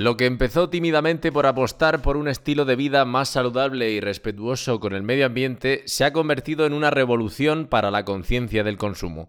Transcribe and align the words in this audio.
Lo 0.00 0.16
que 0.16 0.24
empezó 0.24 0.70
tímidamente 0.70 1.30
por 1.30 1.44
apostar 1.44 2.00
por 2.00 2.16
un 2.16 2.26
estilo 2.26 2.64
de 2.64 2.74
vida 2.74 3.04
más 3.04 3.28
saludable 3.28 3.90
y 3.90 4.00
respetuoso 4.00 4.80
con 4.80 4.94
el 4.94 5.02
medio 5.02 5.26
ambiente 5.26 5.82
se 5.84 6.06
ha 6.06 6.12
convertido 6.14 6.64
en 6.64 6.72
una 6.72 6.90
revolución 6.90 7.66
para 7.66 7.90
la 7.90 8.06
conciencia 8.06 8.64
del 8.64 8.78
consumo. 8.78 9.28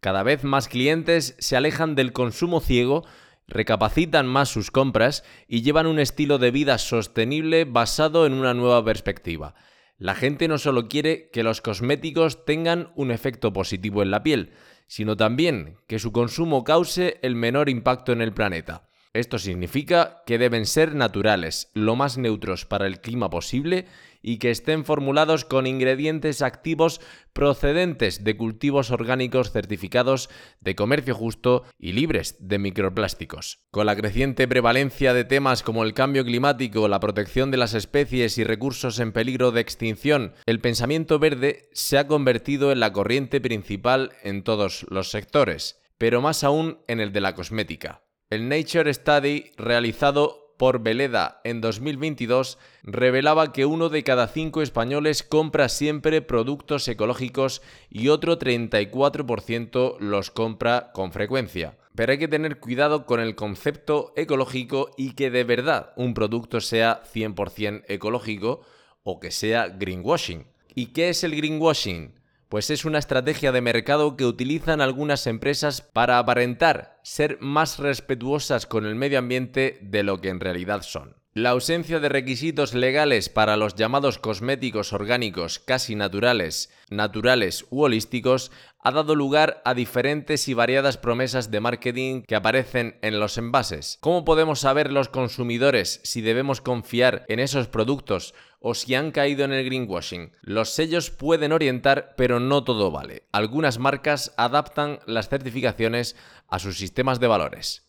Cada 0.00 0.24
vez 0.24 0.42
más 0.42 0.66
clientes 0.66 1.36
se 1.38 1.56
alejan 1.56 1.94
del 1.94 2.12
consumo 2.12 2.58
ciego, 2.60 3.06
recapacitan 3.46 4.26
más 4.26 4.48
sus 4.48 4.72
compras 4.72 5.22
y 5.46 5.62
llevan 5.62 5.86
un 5.86 6.00
estilo 6.00 6.38
de 6.38 6.50
vida 6.50 6.78
sostenible 6.78 7.64
basado 7.64 8.26
en 8.26 8.32
una 8.32 8.54
nueva 8.54 8.84
perspectiva. 8.84 9.54
La 9.98 10.16
gente 10.16 10.48
no 10.48 10.58
solo 10.58 10.88
quiere 10.88 11.30
que 11.30 11.44
los 11.44 11.60
cosméticos 11.60 12.44
tengan 12.44 12.90
un 12.96 13.12
efecto 13.12 13.52
positivo 13.52 14.02
en 14.02 14.10
la 14.10 14.24
piel, 14.24 14.50
sino 14.88 15.16
también 15.16 15.76
que 15.86 16.00
su 16.00 16.10
consumo 16.10 16.64
cause 16.64 17.20
el 17.22 17.36
menor 17.36 17.68
impacto 17.68 18.10
en 18.10 18.20
el 18.20 18.32
planeta. 18.32 18.87
Esto 19.14 19.38
significa 19.38 20.22
que 20.26 20.38
deben 20.38 20.66
ser 20.66 20.94
naturales, 20.94 21.70
lo 21.74 21.96
más 21.96 22.18
neutros 22.18 22.66
para 22.66 22.86
el 22.86 23.00
clima 23.00 23.30
posible 23.30 23.86
y 24.22 24.38
que 24.38 24.50
estén 24.50 24.84
formulados 24.84 25.44
con 25.44 25.66
ingredientes 25.66 26.42
activos 26.42 27.00
procedentes 27.32 28.24
de 28.24 28.36
cultivos 28.36 28.90
orgánicos 28.90 29.50
certificados 29.52 30.28
de 30.60 30.74
comercio 30.74 31.14
justo 31.14 31.64
y 31.78 31.92
libres 31.92 32.36
de 32.40 32.58
microplásticos. 32.58 33.60
Con 33.70 33.86
la 33.86 33.96
creciente 33.96 34.46
prevalencia 34.48 35.14
de 35.14 35.24
temas 35.24 35.62
como 35.62 35.84
el 35.84 35.94
cambio 35.94 36.24
climático, 36.24 36.88
la 36.88 37.00
protección 37.00 37.50
de 37.50 37.56
las 37.56 37.74
especies 37.74 38.38
y 38.38 38.44
recursos 38.44 38.98
en 38.98 39.12
peligro 39.12 39.52
de 39.52 39.60
extinción, 39.60 40.34
el 40.46 40.60
pensamiento 40.60 41.18
verde 41.18 41.68
se 41.72 41.96
ha 41.98 42.06
convertido 42.06 42.72
en 42.72 42.80
la 42.80 42.92
corriente 42.92 43.40
principal 43.40 44.12
en 44.22 44.42
todos 44.42 44.84
los 44.90 45.10
sectores, 45.10 45.80
pero 45.96 46.20
más 46.20 46.44
aún 46.44 46.78
en 46.88 47.00
el 47.00 47.12
de 47.12 47.20
la 47.20 47.34
cosmética. 47.34 48.02
El 48.30 48.50
Nature 48.50 48.92
Study 48.92 49.52
realizado 49.56 50.52
por 50.58 50.82
Veleda 50.82 51.40
en 51.44 51.62
2022 51.62 52.58
revelaba 52.82 53.54
que 53.54 53.64
uno 53.64 53.88
de 53.88 54.04
cada 54.04 54.28
cinco 54.28 54.60
españoles 54.60 55.22
compra 55.22 55.70
siempre 55.70 56.20
productos 56.20 56.86
ecológicos 56.88 57.62
y 57.88 58.08
otro 58.08 58.38
34% 58.38 59.98
los 60.00 60.30
compra 60.30 60.92
con 60.92 61.12
frecuencia. 61.12 61.78
Pero 61.94 62.12
hay 62.12 62.18
que 62.18 62.28
tener 62.28 62.60
cuidado 62.60 63.06
con 63.06 63.20
el 63.20 63.34
concepto 63.34 64.12
ecológico 64.14 64.90
y 64.98 65.14
que 65.14 65.30
de 65.30 65.44
verdad 65.44 65.94
un 65.96 66.12
producto 66.12 66.60
sea 66.60 67.02
100% 67.10 67.84
ecológico 67.88 68.60
o 69.04 69.20
que 69.20 69.30
sea 69.30 69.68
greenwashing. 69.68 70.46
¿Y 70.74 70.88
qué 70.88 71.08
es 71.08 71.24
el 71.24 71.34
greenwashing? 71.34 72.17
Pues 72.48 72.70
es 72.70 72.84
una 72.84 72.98
estrategia 72.98 73.52
de 73.52 73.60
mercado 73.60 74.16
que 74.16 74.24
utilizan 74.24 74.80
algunas 74.80 75.26
empresas 75.26 75.82
para 75.82 76.18
aparentar 76.18 76.98
ser 77.02 77.38
más 77.40 77.78
respetuosas 77.78 78.66
con 78.66 78.86
el 78.86 78.94
medio 78.94 79.18
ambiente 79.18 79.78
de 79.82 80.02
lo 80.02 80.20
que 80.20 80.28
en 80.28 80.40
realidad 80.40 80.82
son. 80.82 81.18
La 81.34 81.50
ausencia 81.50 82.00
de 82.00 82.08
requisitos 82.08 82.74
legales 82.74 83.28
para 83.28 83.56
los 83.56 83.76
llamados 83.76 84.18
cosméticos 84.18 84.92
orgánicos 84.92 85.60
casi 85.60 85.94
naturales, 85.94 86.72
naturales 86.90 87.66
u 87.70 87.82
holísticos 87.82 88.50
ha 88.80 88.90
dado 88.90 89.14
lugar 89.14 89.62
a 89.64 89.74
diferentes 89.74 90.48
y 90.48 90.54
variadas 90.54 90.96
promesas 90.96 91.50
de 91.50 91.60
marketing 91.60 92.22
que 92.22 92.34
aparecen 92.34 92.98
en 93.02 93.20
los 93.20 93.38
envases. 93.38 93.98
¿Cómo 94.00 94.24
podemos 94.24 94.60
saber 94.60 94.90
los 94.90 95.08
consumidores 95.08 96.00
si 96.02 96.22
debemos 96.22 96.60
confiar 96.60 97.24
en 97.28 97.38
esos 97.38 97.68
productos 97.68 98.34
o 98.60 98.74
si 98.74 98.94
han 98.94 99.10
caído 99.10 99.44
en 99.44 99.52
el 99.52 99.64
greenwashing? 99.64 100.32
Los 100.42 100.70
sellos 100.70 101.10
pueden 101.10 101.52
orientar, 101.52 102.14
pero 102.16 102.40
no 102.40 102.64
todo 102.64 102.90
vale. 102.90 103.24
Algunas 103.32 103.78
marcas 103.78 104.32
adaptan 104.36 105.00
las 105.06 105.28
certificaciones 105.28 106.16
a 106.48 106.58
sus 106.58 106.78
sistemas 106.78 107.20
de 107.20 107.26
valores. 107.26 107.88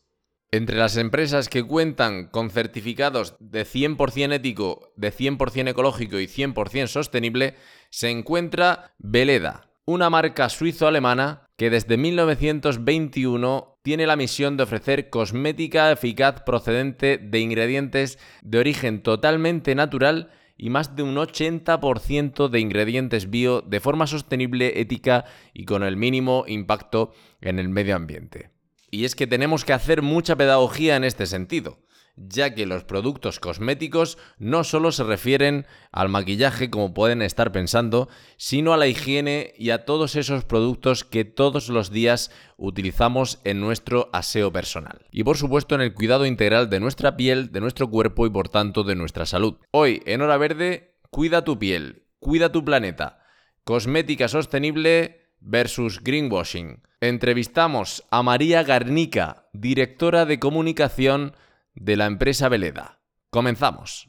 Entre 0.52 0.78
las 0.78 0.98
empresas 0.98 1.48
que 1.48 1.64
cuentan 1.64 2.26
con 2.26 2.50
certificados 2.50 3.36
de 3.40 3.66
100% 3.66 4.34
ético, 4.34 4.92
de 4.96 5.14
100% 5.14 5.70
ecológico 5.70 6.20
y 6.20 6.26
100% 6.26 6.88
sostenible, 6.88 7.56
se 7.92 8.10
encuentra 8.10 8.96
Veleda, 8.98 9.70
una 9.86 10.10
marca 10.10 10.50
suizo-alemana 10.50 11.48
que 11.56 11.70
desde 11.70 11.98
1921 11.98 13.80
tiene 13.84 14.08
la 14.08 14.16
misión 14.16 14.58
de 14.58 14.64
ofrecer 14.64 15.10
cosmética 15.10 15.92
eficaz 15.92 16.42
procedente 16.42 17.18
de 17.18 17.40
ingredientes 17.40 18.18
de 18.42 18.60
origen 18.60 19.04
totalmente 19.04 19.76
natural 19.76 20.32
y 20.60 20.70
más 20.70 20.96
de 20.98 21.04
un 21.04 21.16
80% 21.16 22.50
de 22.50 22.60
ingredientes 22.60 23.30
bio 23.30 23.62
de 23.62 23.80
forma 23.80 24.06
sostenible, 24.06 24.82
ética 24.82 25.24
y 25.54 25.64
con 25.64 25.84
el 25.84 25.96
mínimo 25.96 26.44
impacto 26.48 27.14
en 27.40 27.60
el 27.60 27.70
medio 27.70 27.96
ambiente. 27.96 28.52
Y 28.92 29.06
es 29.06 29.16
que 29.16 29.26
tenemos 29.26 29.64
que 29.64 29.74
hacer 29.74 30.02
mucha 30.02 30.36
pedagogía 30.36 30.98
en 30.98 31.06
este 31.06 31.26
sentido 31.26 31.80
ya 32.28 32.54
que 32.54 32.66
los 32.66 32.84
productos 32.84 33.40
cosméticos 33.40 34.18
no 34.38 34.64
solo 34.64 34.92
se 34.92 35.04
refieren 35.04 35.66
al 35.92 36.10
maquillaje 36.10 36.70
como 36.70 36.94
pueden 36.94 37.22
estar 37.22 37.52
pensando, 37.52 38.10
sino 38.38 38.74
a 38.74 38.78
la 38.78 38.88
higiene 38.88 39.54
y 39.58 39.70
a 39.70 39.86
todos 39.86 40.16
esos 40.16 40.44
productos 40.44 41.04
que 41.04 41.26
todos 41.26 41.70
los 41.70 41.92
días 41.92 42.32
utilizamos 42.58 43.40
en 43.44 43.62
nuestro 43.62 44.10
aseo 44.12 44.52
personal. 44.52 45.06
Y 45.12 45.24
por 45.24 45.38
supuesto 45.38 45.76
en 45.76 45.82
el 45.82 45.94
cuidado 45.94 46.26
integral 46.26 46.70
de 46.70 46.80
nuestra 46.80 47.16
piel, 47.16 47.52
de 47.52 47.62
nuestro 47.62 47.90
cuerpo 47.90 48.26
y 48.26 48.30
por 48.30 48.50
tanto 48.50 48.84
de 48.84 48.96
nuestra 48.96 49.26
salud. 49.26 49.56
Hoy 49.72 50.02
en 50.06 50.22
Hora 50.22 50.38
Verde, 50.38 50.96
cuida 51.10 51.44
tu 51.44 51.58
piel, 51.58 52.04
cuida 52.20 52.52
tu 52.52 52.66
planeta. 52.66 53.24
Cosmética 53.64 54.28
sostenible 54.28 55.22
versus 55.40 56.04
greenwashing. 56.04 56.82
Entrevistamos 57.02 58.04
a 58.12 58.24
María 58.24 58.64
Garnica, 58.64 59.48
directora 59.54 60.26
de 60.26 60.40
comunicación 60.40 61.34
de 61.80 61.96
la 61.96 62.06
empresa 62.06 62.50
Veleda. 62.50 63.02
Comenzamos. 63.32 64.08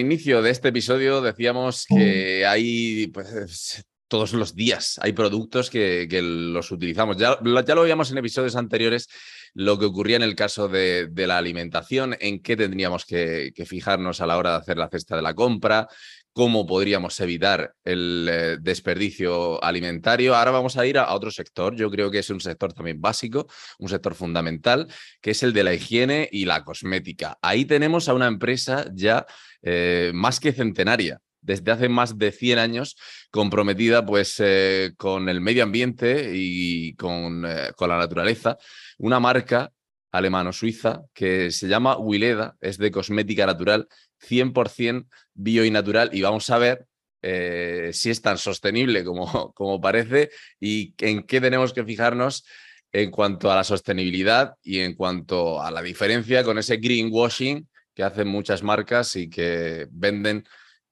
Inicio 0.00 0.42
de 0.42 0.50
este 0.50 0.68
episodio 0.68 1.20
decíamos 1.20 1.86
que 1.86 2.44
hay 2.46 3.06
pues, 3.08 3.84
todos 4.10 4.32
los 4.32 4.56
días, 4.56 4.98
hay 5.00 5.12
productos 5.12 5.70
que, 5.70 6.08
los 6.10 6.72
utilizamos. 6.72 7.16
Ya, 7.16 7.38
ya, 7.64 7.74
lo 7.76 7.82
veíamos 7.82 8.10
en 8.10 8.18
episodios 8.18 8.56
anteriores, 8.56 9.08
lo 9.54 9.78
que 9.78 9.84
ocurría 9.84 10.16
en 10.16 10.24
el 10.24 10.34
caso 10.34 10.66
de, 10.66 11.08
la 11.14 11.38
alimentación, 11.38 12.16
en 12.18 12.42
qué 12.42 12.56
tendríamos 12.56 13.06
que, 13.06 13.52
fijarnos 13.64 14.20
a 14.20 14.26
la 14.26 14.36
hora 14.36 14.50
de 14.50 14.56
hacer 14.56 14.78
la 14.78 14.88
cesta 14.88 15.14
de 15.14 15.22
la 15.22 15.34
compra, 15.34 15.86
cómo 16.32 16.66
podríamos 16.66 17.18
evitar 17.20 17.74
el 17.84 18.28
eh, 18.30 18.56
desperdicio 18.60 19.62
alimentario. 19.62 20.34
Ahora 20.34 20.50
vamos 20.50 20.76
a 20.76 20.86
ir 20.86 20.98
a, 20.98 21.12
otro 21.12 21.30
sector, 21.30 21.74
yo 21.76 21.90
creo 21.90 22.10
que 22.10 22.20
es 22.20 22.30
un 22.30 22.40
sector 22.40 22.72
también 22.72 23.00
básico, 23.00 23.46
un 23.78 23.88
sector 23.88 24.14
fundamental, 24.14 24.86
que 25.20 25.32
es 25.32 25.42
el 25.42 25.52
de 25.52 25.64
la 25.64 25.74
higiene 25.74 26.28
y 26.30 26.44
la 26.44 26.64
cosmética. 26.64 27.38
Ahí 27.42 27.64
tenemos 27.64 28.08
a 28.08 28.14
una 28.14 28.26
empresa 28.26 28.86
ya 28.94 29.26
eh, 29.62 30.12
más 30.14 30.40
que 30.40 30.52
centenaria, 30.52 31.20
desde 31.42 31.72
hace 31.72 31.88
más 31.88 32.18
de 32.18 32.32
100 32.32 32.58
años, 32.58 32.96
comprometida 33.30 34.04
pues 34.04 34.36
eh, 34.38 34.92
con 34.96 35.28
el 35.28 35.40
medio 35.40 35.62
ambiente 35.62 36.32
y 36.34 36.94
con, 36.94 37.46
con 37.76 37.88
la 37.88 37.98
naturaleza, 37.98 38.58
una 38.98 39.18
marca 39.20 39.72
alemano-suiza 40.12 41.02
que 41.14 41.50
se 41.50 41.68
llama 41.68 41.96
Wileda, 41.96 42.56
es 42.60 42.78
de 42.78 42.90
cosmética 42.90 43.46
natural, 43.46 43.86
100% 44.20 45.06
bio 45.34 45.64
y 45.64 45.70
natural, 45.70 46.10
y 46.12 46.22
vamos 46.22 46.50
a 46.50 46.58
ver 46.58 46.86
si 47.22 48.08
es 48.08 48.22
tan 48.22 48.38
sostenible 48.38 49.04
como, 49.04 49.52
como 49.54 49.80
parece 49.80 50.30
y 50.58 50.94
en 50.98 51.24
qué 51.24 51.40
tenemos 51.40 51.74
que 51.74 51.84
fijarnos 51.84 52.46
en 52.92 53.10
cuanto 53.10 53.50
a 53.50 53.56
la 53.56 53.64
sostenibilidad 53.64 54.54
y 54.62 54.80
en 54.80 54.94
cuanto 54.94 55.62
a 55.62 55.70
la 55.70 55.82
diferencia 55.82 56.42
con 56.42 56.58
ese 56.58 56.78
greenwashing 56.78 57.68
que 57.94 58.02
hacen 58.02 58.28
muchas 58.28 58.62
marcas 58.62 59.16
y 59.16 59.28
que 59.28 59.86
venden 59.90 60.44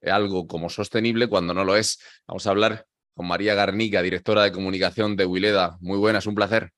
algo 0.03 0.47
como 0.47 0.69
sostenible 0.69 1.29
cuando 1.29 1.55
no 1.55 1.65
lo 1.65 1.77
es. 1.77 1.99
Vamos 2.27 2.47
a 2.47 2.51
hablar 2.51 2.87
con 3.15 3.27
María 3.27 3.55
Garnica, 3.55 4.03
directora 4.03 4.45
de 4.45 4.53
comunicación 4.53 5.17
de 5.17 5.27
Wileda. 5.27 5.77
Muy 5.81 5.99
buenas, 5.99 6.27
un 6.27 6.35
placer. 6.35 6.71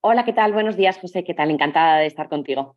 Hola, 0.00 0.24
¿qué 0.24 0.32
tal? 0.32 0.52
Buenos 0.52 0.76
días, 0.76 0.98
José. 0.98 1.22
¿Qué 1.22 1.34
tal? 1.34 1.50
Encantada 1.50 1.98
de 1.98 2.06
estar 2.06 2.28
contigo. 2.28 2.76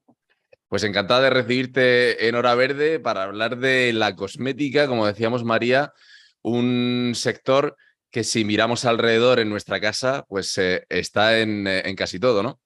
Pues 0.75 0.83
encantada 0.83 1.21
de 1.21 1.29
recibirte 1.29 2.27
en 2.27 2.35
Hora 2.35 2.53
Verde 2.53 2.99
para 2.99 3.23
hablar 3.23 3.59
de 3.59 3.93
la 3.93 4.13
cosmética, 4.13 4.89
como 4.89 5.07
decíamos 5.07 5.45
María, 5.45 5.93
un 6.41 7.13
sector 7.15 7.77
que 8.11 8.25
si 8.25 8.43
miramos 8.43 8.83
alrededor 8.83 9.39
en 9.39 9.47
nuestra 9.47 9.79
casa, 9.79 10.25
pues 10.27 10.57
eh, 10.57 10.83
está 10.89 11.39
en, 11.39 11.65
eh, 11.65 11.83
en, 11.85 11.95
casi 11.95 12.19
todo, 12.19 12.43
¿no? 12.43 12.59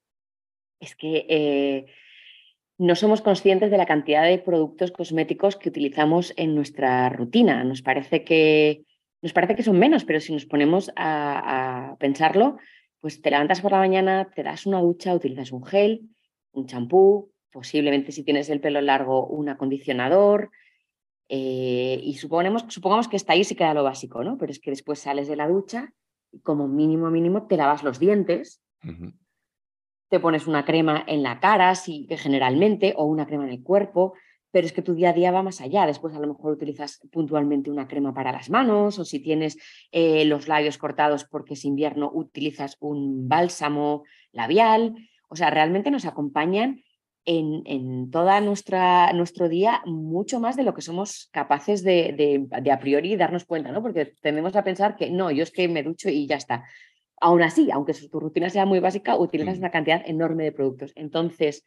Es 0.80 0.96
que 0.96 1.24
eh, 1.28 1.86
no 2.78 2.96
somos 2.96 3.22
conscientes 3.22 3.70
de 3.70 3.78
la 3.78 3.86
cantidad 3.86 4.24
de 4.24 4.38
productos 4.38 4.90
cosméticos 4.90 5.54
que 5.54 5.68
utilizamos 5.68 6.34
en 6.36 6.56
nuestra 6.56 7.10
rutina. 7.10 7.62
Nos 7.62 7.80
parece 7.80 8.24
que, 8.24 8.82
nos 9.22 9.32
parece 9.32 9.54
que 9.54 9.62
son 9.62 9.78
menos, 9.78 10.04
pero 10.04 10.18
si 10.18 10.32
nos 10.32 10.46
ponemos 10.46 10.90
a, 10.96 11.92
a 11.92 11.96
pensarlo, 11.98 12.58
pues 12.98 13.22
te 13.22 13.30
levantas 13.30 13.60
por 13.60 13.70
la 13.70 13.78
mañana, 13.78 14.32
te 14.34 14.42
das 14.42 14.66
una 14.66 14.80
ducha, 14.80 15.14
utilizas 15.14 15.52
un 15.52 15.64
gel, 15.64 16.08
un 16.50 16.66
champú, 16.66 17.30
posiblemente 17.52 18.12
si 18.12 18.24
tienes 18.24 18.48
el 18.50 18.60
pelo 18.60 18.80
largo, 18.80 19.26
un 19.26 19.48
acondicionador, 19.48 20.50
eh, 21.28 22.00
y 22.02 22.14
suponemos, 22.16 22.64
supongamos 22.68 23.06
que 23.06 23.16
está 23.16 23.34
ahí 23.34 23.44
sí 23.44 23.54
queda 23.54 23.72
lo 23.72 23.84
básico, 23.84 24.24
¿no? 24.24 24.36
Pero 24.36 24.50
es 24.50 24.58
que 24.58 24.70
después 24.70 24.98
sales 24.98 25.28
de 25.28 25.36
la 25.36 25.48
ducha 25.48 25.92
y 26.32 26.40
como 26.40 26.66
mínimo, 26.66 27.08
mínimo, 27.10 27.46
te 27.46 27.56
lavas 27.56 27.84
los 27.84 28.00
dientes, 28.00 28.60
te 30.08 30.18
pones 30.18 30.48
una 30.48 30.64
crema 30.64 31.04
en 31.06 31.22
la 31.22 31.38
cara, 31.38 31.74
sí, 31.76 32.08
generalmente, 32.10 32.94
o 32.96 33.04
una 33.04 33.26
crema 33.26 33.44
en 33.44 33.50
el 33.50 33.62
cuerpo, 33.62 34.14
pero 34.50 34.66
es 34.66 34.72
que 34.72 34.82
tu 34.82 34.94
día 34.94 35.10
a 35.10 35.12
día 35.12 35.30
va 35.30 35.44
más 35.44 35.60
allá. 35.60 35.86
Después 35.86 36.14
a 36.14 36.18
lo 36.20 36.26
mejor 36.26 36.52
utilizas 36.52 37.00
puntualmente 37.12 37.70
una 37.70 37.86
crema 37.86 38.12
para 38.12 38.32
las 38.32 38.50
manos, 38.50 38.98
o 38.98 39.04
si 39.04 39.20
tienes 39.20 39.56
eh, 39.92 40.24
los 40.24 40.48
labios 40.48 40.78
cortados 40.78 41.24
porque 41.24 41.54
es 41.54 41.64
invierno, 41.64 42.10
utilizas 42.12 42.76
un 42.80 43.28
bálsamo 43.28 44.02
labial. 44.32 44.96
O 45.28 45.36
sea, 45.36 45.50
realmente 45.50 45.92
nos 45.92 46.04
acompañan 46.06 46.82
en, 47.30 47.62
en 47.64 48.10
toda 48.10 48.40
nuestra 48.40 49.12
nuestro 49.12 49.48
día 49.48 49.82
mucho 49.86 50.40
más 50.40 50.56
de 50.56 50.64
lo 50.64 50.74
que 50.74 50.82
somos 50.82 51.28
capaces 51.30 51.84
de, 51.84 52.48
de, 52.60 52.72
a 52.72 52.80
priori 52.80 53.14
darnos 53.14 53.44
cuenta, 53.44 53.70
¿no? 53.70 53.82
Porque 53.82 54.14
tendemos 54.20 54.56
a 54.56 54.64
pensar 54.64 54.96
que 54.96 55.10
no, 55.10 55.30
yo 55.30 55.44
es 55.44 55.52
que 55.52 55.68
me 55.68 55.84
ducho 55.84 56.08
y 56.08 56.26
ya 56.26 56.34
está. 56.34 56.64
Aún 57.20 57.42
así, 57.42 57.70
aunque 57.70 57.92
tu 57.92 58.18
rutina 58.18 58.50
sea 58.50 58.66
muy 58.66 58.80
básica, 58.80 59.16
utilizas 59.16 59.58
una 59.58 59.70
cantidad 59.70 60.02
enorme 60.06 60.42
de 60.42 60.50
productos. 60.50 60.90
Entonces, 60.96 61.64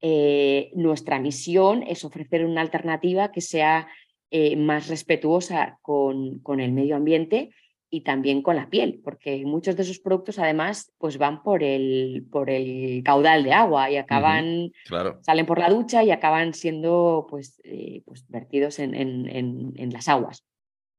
eh, 0.00 0.70
nuestra 0.76 1.18
misión 1.18 1.82
es 1.82 2.04
ofrecer 2.04 2.44
una 2.44 2.60
alternativa 2.60 3.32
que 3.32 3.40
sea 3.40 3.88
eh, 4.30 4.54
más 4.54 4.86
respetuosa 4.86 5.80
con, 5.82 6.38
con 6.38 6.60
el 6.60 6.70
medio 6.70 6.94
ambiente 6.94 7.50
y 7.94 8.00
también 8.00 8.42
con 8.42 8.56
la 8.56 8.68
piel, 8.68 9.00
porque 9.04 9.44
muchos 9.44 9.76
de 9.76 9.84
esos 9.84 10.00
productos 10.00 10.40
además 10.40 10.92
pues 10.98 11.16
van 11.16 11.44
por 11.44 11.62
el, 11.62 12.26
por 12.28 12.50
el 12.50 13.04
caudal 13.04 13.44
de 13.44 13.52
agua 13.52 13.88
y 13.88 13.96
acaban, 13.98 14.72
salen 15.20 15.46
por 15.46 15.60
la 15.60 15.70
ducha 15.70 16.02
y 16.02 16.10
acaban 16.10 16.54
siendo 16.54 17.28
pues, 17.30 17.60
eh, 17.62 18.02
pues 18.04 18.26
vertidos 18.28 18.80
en, 18.80 18.96
en, 18.96 19.72
en, 19.76 19.92
las 19.92 20.08
aguas. 20.08 20.44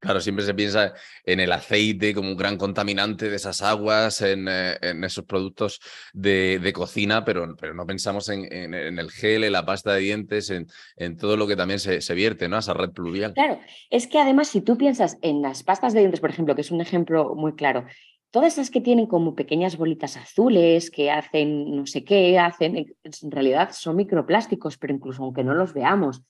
Claro, 0.06 0.20
siempre 0.20 0.44
se 0.44 0.54
piensa 0.54 0.94
en 1.24 1.40
el 1.40 1.50
aceite 1.50 2.14
como 2.14 2.30
un 2.30 2.36
gran 2.36 2.56
contaminante 2.56 3.28
de 3.28 3.34
esas 3.34 3.60
aguas, 3.60 4.22
en, 4.22 4.46
eh, 4.48 4.76
esos 5.02 5.24
productos 5.24 5.80
de, 6.12 6.72
cocina, 6.72 7.24
pero, 7.24 7.56
pero, 7.56 7.74
no 7.74 7.84
pensamos 7.86 8.28
en, 8.28 8.72
el 8.72 9.10
gel, 9.10 9.42
en 9.42 9.52
la 9.52 9.66
pasta 9.66 9.94
de 9.94 10.00
dientes, 10.00 10.50
en, 10.50 11.16
todo 11.16 11.36
lo 11.36 11.48
que 11.48 11.56
también 11.56 11.80
se, 11.80 12.14
vierte, 12.14 12.48
¿no? 12.48 12.58
esa 12.58 12.72
red 12.72 12.90
pluvial. 12.90 13.34
Claro, 13.34 13.58
es 13.90 14.06
que 14.06 14.20
además 14.20 14.46
si 14.46 14.60
tú 14.60 14.78
piensas 14.78 15.18
en 15.22 15.42
las 15.42 15.64
pastas 15.64 15.92
de 15.92 16.00
dientes, 16.00 16.20
por 16.20 16.30
ejemplo, 16.30 16.54
que 16.54 16.60
es 16.60 16.70
un 16.70 16.80
ejemplo 16.80 17.34
muy 17.34 17.56
claro, 17.56 17.84
todas 18.30 18.52
esas 18.52 18.70
que 18.70 18.80
tienen 18.80 19.06
como 19.06 19.34
pequeñas 19.34 19.76
bolitas 19.76 20.16
azules, 20.16 20.90
que 20.90 21.10
hacen 21.10 21.74
no 21.74 21.86
sé 21.86 22.04
qué, 22.04 22.38
hacen, 22.38 22.76
en 22.76 23.30
realidad 23.32 23.70
son 23.72 23.96
microplásticos, 23.96 24.78
pero 24.78 24.94
incluso 24.94 25.24
aunque 25.24 25.42
no 25.42 25.54
los 25.54 25.74
veamos, 25.74 26.22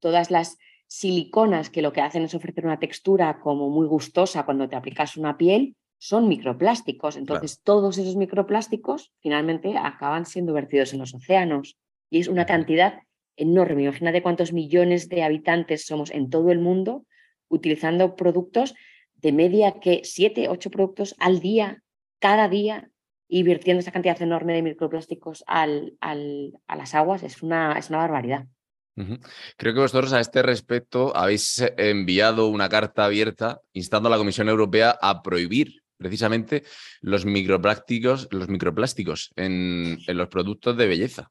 todas 0.00 0.30
las 0.30 0.58
siliconas 0.92 1.70
que 1.70 1.80
lo 1.80 1.90
que 1.94 2.02
hacen 2.02 2.24
es 2.24 2.34
ofrecer 2.34 2.66
una 2.66 2.78
textura 2.78 3.40
como 3.40 3.70
muy 3.70 3.86
gustosa 3.86 4.44
cuando 4.44 4.68
te 4.68 4.76
aplicas 4.76 5.16
una 5.16 5.38
piel, 5.38 5.74
son 5.96 6.28
microplásticos. 6.28 7.16
Entonces, 7.16 7.62
todos 7.62 7.96
esos 7.96 8.14
microplásticos 8.16 9.10
finalmente 9.20 9.74
acaban 9.78 10.26
siendo 10.26 10.52
vertidos 10.52 10.92
en 10.92 10.98
los 10.98 11.14
océanos. 11.14 11.78
Y 12.10 12.20
es 12.20 12.28
una 12.28 12.44
cantidad 12.44 13.00
enorme. 13.36 13.84
Imagínate 13.84 14.22
cuántos 14.22 14.52
millones 14.52 15.08
de 15.08 15.22
habitantes 15.22 15.86
somos 15.86 16.10
en 16.10 16.28
todo 16.28 16.50
el 16.50 16.58
mundo 16.58 17.06
utilizando 17.48 18.14
productos 18.14 18.74
de 19.14 19.32
media 19.32 19.80
que 19.80 20.02
siete, 20.04 20.50
ocho 20.50 20.70
productos 20.70 21.14
al 21.18 21.40
día, 21.40 21.82
cada 22.18 22.48
día, 22.48 22.90
y 23.28 23.44
vertiendo 23.44 23.80
esa 23.80 23.92
cantidad 23.92 24.20
enorme 24.20 24.52
de 24.52 24.62
microplásticos 24.62 25.42
al, 25.46 25.96
al, 26.00 26.52
a 26.66 26.76
las 26.76 26.94
aguas. 26.94 27.22
Es 27.22 27.42
una, 27.42 27.78
es 27.78 27.88
una 27.88 28.00
barbaridad. 28.00 28.46
Creo 28.94 29.72
que 29.74 29.80
vosotros 29.80 30.12
a 30.12 30.20
este 30.20 30.42
respecto 30.42 31.16
habéis 31.16 31.60
eh, 31.60 31.72
enviado 31.78 32.48
una 32.48 32.68
carta 32.68 33.06
abierta 33.06 33.60
instando 33.72 34.08
a 34.08 34.12
la 34.12 34.18
Comisión 34.18 34.48
Europea 34.48 34.96
a 35.00 35.22
prohibir 35.22 35.82
precisamente 35.96 36.64
los 37.00 37.24
microplásticos, 37.24 38.28
los 38.30 38.48
microplásticos 38.48 39.30
en, 39.36 39.98
los 40.06 40.28
productos 40.28 40.76
de 40.76 40.86
belleza. 40.86 41.30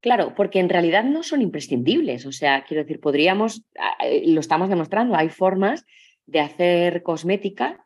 Claro, 0.00 0.34
porque 0.34 0.60
en 0.60 0.68
realidad 0.68 1.04
no 1.04 1.22
son 1.22 1.42
imprescindibles. 1.42 2.24
O 2.26 2.32
sea, 2.32 2.64
quiero 2.64 2.82
decir, 2.84 3.00
podríamos, 3.00 3.64
ah, 3.78 3.96
eh, 4.06 4.22
lo 4.26 4.40
estamos 4.40 4.68
demostrando, 4.68 5.16
hay 5.16 5.28
formas 5.28 5.84
de 6.26 6.40
hacer 6.40 7.02
cosmética 7.02 7.82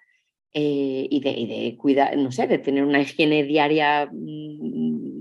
eh, 0.52 1.06
y, 1.10 1.20
de, 1.20 1.30
y, 1.30 1.46
de, 1.46 1.76
cuidar, 1.76 2.16
no 2.16 2.30
sé, 2.30 2.46
de 2.46 2.58
tener 2.58 2.84
una 2.84 3.00
higiene 3.00 3.44
diaria 3.44 4.08
mm, 4.12 5.20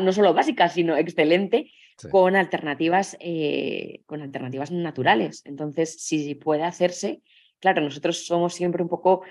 no 0.00 0.12
solo 0.12 0.34
básica, 0.34 0.68
sino 0.68 0.96
excelente, 0.96 1.70
con, 2.10 2.36
alternativas, 2.36 3.16
eh, 3.20 4.02
con 4.06 4.22
alternativas 4.22 4.70
naturales. 4.70 5.42
Entonces, 5.44 6.00
si 6.00 6.34
puede 6.34 6.62
hacerse, 6.62 7.22
claro, 7.58 7.82
nosotros 7.82 8.26
somos 8.26 8.54
siempre 8.54 8.82
un 8.82 8.88
poco 8.88 9.22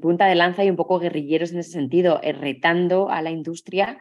punta 0.00 0.26
de 0.26 0.34
lanza 0.36 0.64
y 0.64 0.70
un 0.70 0.76
poco 0.76 1.00
guerrilleros 1.00 1.50
en 1.50 1.58
ese 1.58 1.72
sentido, 1.72 2.20
eh, 2.22 2.32
retando 2.32 3.10
a 3.10 3.22
la 3.22 3.30
industria 3.30 3.98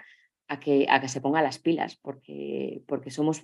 a 0.48 0.60
que, 0.60 0.86
a 0.90 1.02
que 1.02 1.08
se 1.08 1.22
ponga 1.22 1.42
las 1.42 1.58
pilas, 1.58 1.96
porque, 1.96 2.82
porque 2.86 3.10
somos 3.10 3.44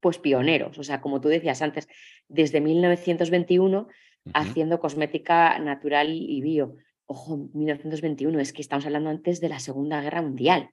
pues 0.00 0.18
pioneros. 0.18 0.78
O 0.78 0.82
sea, 0.82 1.00
como 1.00 1.20
tú 1.20 1.28
decías 1.28 1.62
antes, 1.62 1.88
desde 2.28 2.60
1921 2.60 3.88
haciendo 4.34 4.80
cosmética 4.80 5.58
natural 5.60 6.08
y 6.10 6.40
bio. 6.42 6.76
Ojo, 7.06 7.48
1921, 7.54 8.38
es 8.40 8.52
que 8.52 8.62
estamos 8.62 8.84
hablando 8.84 9.10
antes 9.10 9.40
de 9.40 9.48
la 9.48 9.60
Segunda 9.60 10.00
Guerra 10.00 10.22
Mundial 10.22 10.70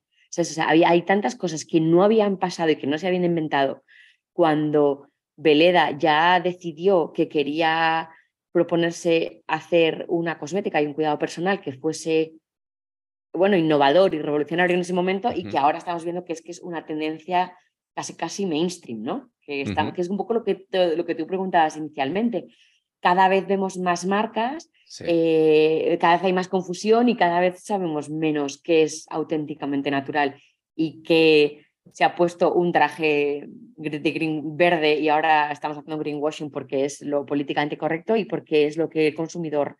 hay 0.67 1.01
tantas 1.03 1.35
cosas 1.35 1.65
que 1.65 1.79
no 1.79 2.03
habían 2.03 2.37
pasado 2.37 2.69
y 2.69 2.75
que 2.75 2.87
no 2.87 2.97
se 2.97 3.07
habían 3.07 3.25
inventado 3.25 3.83
cuando 4.33 5.09
Veleda 5.35 5.97
ya 5.97 6.39
decidió 6.39 7.13
que 7.13 7.29
quería 7.29 8.09
proponerse 8.51 9.43
hacer 9.47 10.05
una 10.09 10.39
cosmética 10.39 10.81
y 10.81 10.85
un 10.85 10.93
cuidado 10.93 11.19
personal 11.19 11.61
que 11.61 11.73
fuese 11.73 12.33
bueno, 13.33 13.55
innovador 13.55 14.13
y 14.13 14.19
revolucionario 14.19 14.75
en 14.75 14.81
ese 14.81 14.93
momento 14.93 15.31
y 15.33 15.43
que 15.47 15.57
ahora 15.57 15.77
estamos 15.77 16.03
viendo 16.03 16.25
que 16.25 16.33
es 16.33 16.41
que 16.41 16.51
es 16.51 16.61
una 16.61 16.85
tendencia 16.85 17.55
casi 17.95 18.15
casi 18.15 18.45
mainstream, 18.45 19.03
¿no? 19.03 19.31
Que, 19.41 19.61
está, 19.61 19.93
que 19.93 20.01
es 20.01 20.09
un 20.09 20.17
poco 20.17 20.33
lo 20.33 20.43
que, 20.43 20.67
lo 20.71 21.05
que 21.05 21.15
tú 21.15 21.27
preguntabas 21.27 21.77
inicialmente 21.77 22.47
cada 23.01 23.27
vez 23.27 23.47
vemos 23.47 23.77
más 23.77 24.05
marcas, 24.05 24.69
eh, 25.01 25.97
cada 26.01 26.15
vez 26.15 26.23
hay 26.23 26.33
más 26.33 26.47
confusión 26.47 27.09
y 27.09 27.15
cada 27.15 27.39
vez 27.39 27.63
sabemos 27.63 28.09
menos 28.09 28.61
qué 28.61 28.83
es 28.83 29.05
auténticamente 29.09 29.91
natural 29.91 30.35
y 30.75 31.03
que 31.03 31.65
se 31.91 32.03
ha 32.03 32.15
puesto 32.15 32.53
un 32.53 32.71
traje 32.71 33.47
de 33.47 34.11
green 34.11 34.57
verde 34.57 34.99
y 34.99 35.09
ahora 35.09 35.51
estamos 35.51 35.77
haciendo 35.77 35.99
greenwashing 35.99 36.51
porque 36.51 36.85
es 36.85 37.01
lo 37.01 37.25
políticamente 37.25 37.77
correcto 37.77 38.15
y 38.15 38.25
porque 38.25 38.67
es 38.67 38.77
lo 38.77 38.89
que 38.89 39.07
el 39.07 39.15
consumidor 39.15 39.77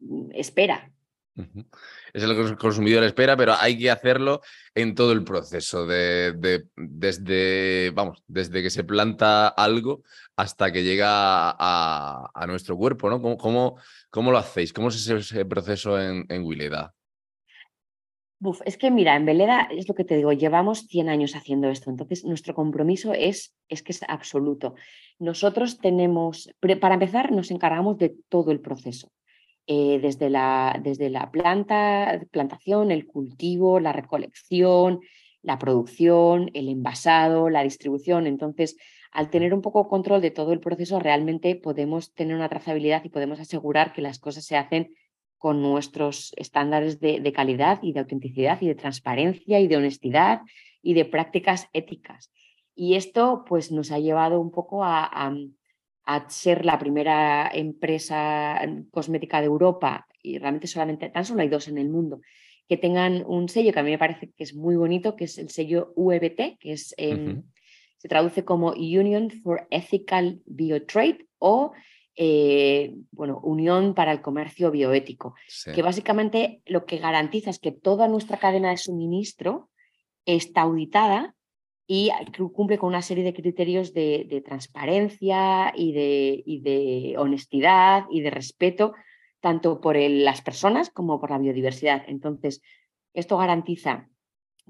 mm, 0.00 0.30
espera. 0.34 0.90
Es 2.12 2.22
lo 2.22 2.34
que 2.34 2.40
el 2.40 2.56
consumidor 2.56 3.04
espera, 3.04 3.36
pero 3.36 3.54
hay 3.58 3.78
que 3.78 3.90
hacerlo 3.90 4.40
en 4.74 4.94
todo 4.94 5.12
el 5.12 5.24
proceso, 5.24 5.86
de, 5.86 6.64
desde, 6.76 7.90
vamos, 7.94 8.22
desde 8.26 8.62
que 8.62 8.70
se 8.70 8.84
planta 8.84 9.48
algo 9.48 10.02
hasta 10.36 10.72
que 10.72 10.82
llega 10.82 11.08
a, 11.10 12.46
nuestro 12.46 12.76
cuerpo, 12.76 13.10
¿no? 13.10 13.20
¿Cómo, 13.36 13.76
cómo, 14.10 14.32
lo 14.32 14.38
hacéis? 14.38 14.72
¿Cómo 14.72 14.88
es 14.88 15.08
ese, 15.08 15.44
proceso 15.44 16.00
en, 16.00 16.24
en 16.28 16.44
Wileda? 16.44 16.94
es 18.64 18.76
que 18.76 18.90
mira, 18.92 19.16
en 19.16 19.26
Veleda 19.26 19.68
es 19.70 19.88
lo 19.88 19.94
que 19.94 20.04
te 20.04 20.16
digo, 20.16 20.32
llevamos 20.32 20.86
100 20.86 21.08
años 21.08 21.34
haciendo 21.34 21.68
esto, 21.68 21.90
entonces 21.90 22.24
nuestro 22.24 22.54
compromiso 22.54 23.12
es, 23.12 23.56
es 23.68 23.82
que 23.82 23.90
es 23.90 24.00
absoluto. 24.06 24.76
Nosotros 25.18 25.78
tenemos, 25.78 26.48
para 26.80 26.94
empezar, 26.94 27.32
nos 27.32 27.50
encargamos 27.50 27.98
de 27.98 28.14
todo 28.28 28.52
el 28.52 28.60
proceso 28.60 29.10
eh, 29.70 29.98
desde, 30.00 30.30
la, 30.30 30.80
desde 30.82 31.10
la 31.10 31.30
planta, 31.30 32.22
plantación, 32.30 32.90
el 32.90 33.06
cultivo, 33.06 33.80
la 33.80 33.92
recolección, 33.92 35.00
la 35.42 35.58
producción, 35.58 36.50
el 36.54 36.70
envasado, 36.70 37.50
la 37.50 37.64
distribución. 37.64 38.26
Entonces, 38.26 38.78
al 39.12 39.28
tener 39.28 39.52
un 39.52 39.60
poco 39.60 39.86
control 39.86 40.22
de 40.22 40.30
todo 40.30 40.54
el 40.54 40.60
proceso, 40.60 41.00
realmente 41.00 41.54
podemos 41.54 42.14
tener 42.14 42.34
una 42.34 42.48
trazabilidad 42.48 43.04
y 43.04 43.10
podemos 43.10 43.40
asegurar 43.40 43.92
que 43.92 44.00
las 44.00 44.18
cosas 44.18 44.46
se 44.46 44.56
hacen 44.56 44.94
con 45.36 45.60
nuestros 45.60 46.32
estándares 46.38 46.98
de, 46.98 47.32
calidad 47.34 47.78
y 47.82 47.92
de 47.92 48.00
autenticidad 48.00 48.56
y 48.62 48.68
de 48.68 48.74
transparencia 48.74 49.60
y 49.60 49.68
de 49.68 49.76
honestidad 49.76 50.40
y 50.80 50.94
de 50.94 51.04
prácticas 51.04 51.68
éticas. 51.74 52.32
Y 52.74 52.94
esto 52.94 53.44
pues 53.46 53.70
nos 53.70 53.92
ha 53.92 53.98
llevado 53.98 54.40
un 54.40 54.50
poco 54.50 54.82
a, 54.82 55.04
a, 55.04 55.34
ser 56.28 56.64
la 56.64 56.78
primera 56.78 57.50
empresa 57.52 58.60
cosmética 58.90 59.40
de 59.40 59.46
Europa 59.46 60.06
y 60.22 60.38
realmente 60.38 60.66
solamente, 60.66 61.10
tan 61.10 61.24
solo 61.24 61.42
hay 61.42 61.48
dos 61.48 61.68
en 61.68 61.78
el 61.78 61.88
mundo, 61.88 62.20
que 62.68 62.76
tengan 62.76 63.24
un 63.26 63.48
sello 63.48 63.72
que 63.72 63.80
a 63.80 63.82
mí 63.82 63.90
me 63.90 63.98
parece 63.98 64.30
que 64.30 64.44
es 64.44 64.54
muy 64.54 64.76
bonito, 64.76 65.16
que 65.16 65.24
es 65.24 65.38
el 65.38 65.50
sello 65.50 65.92
UEBT, 65.96 66.58
que 66.58 66.72
es, 66.72 66.94
se 66.96 68.08
traduce 68.08 68.44
como 68.44 68.72
Union 68.72 69.30
for 69.30 69.66
Ethical 69.70 70.40
Biotrade 70.46 71.26
o 71.38 71.72
eh, 72.20 72.94
bueno, 73.12 73.38
Unión 73.44 73.94
para 73.94 74.10
el 74.10 74.20
Comercio 74.20 74.70
Bioético, 74.70 75.34
que 75.72 75.82
básicamente 75.82 76.62
lo 76.66 76.84
que 76.84 76.98
garantiza 76.98 77.50
es 77.50 77.58
que 77.60 77.70
toda 77.70 78.08
nuestra 78.08 78.38
cadena 78.38 78.70
de 78.70 78.76
suministro 78.76 79.70
está 80.26 80.62
auditada 80.62 81.36
y 81.90 82.10
cumple 82.52 82.76
con 82.76 82.90
una 82.90 83.00
serie 83.00 83.24
de 83.24 83.32
criterios 83.32 83.94
de, 83.94 84.42
transparencia 84.44 85.72
y 85.74 85.92
de, 85.92 87.14
honestidad 87.16 88.04
y 88.10 88.20
de 88.20 88.28
respeto, 88.28 88.92
tanto 89.40 89.80
por 89.80 89.96
las 89.96 90.42
personas 90.42 90.90
como 90.90 91.18
por 91.18 91.30
la 91.30 91.38
biodiversidad. 91.38 92.02
Entonces, 92.06 92.60
esto 93.14 93.38
garantiza 93.38 94.10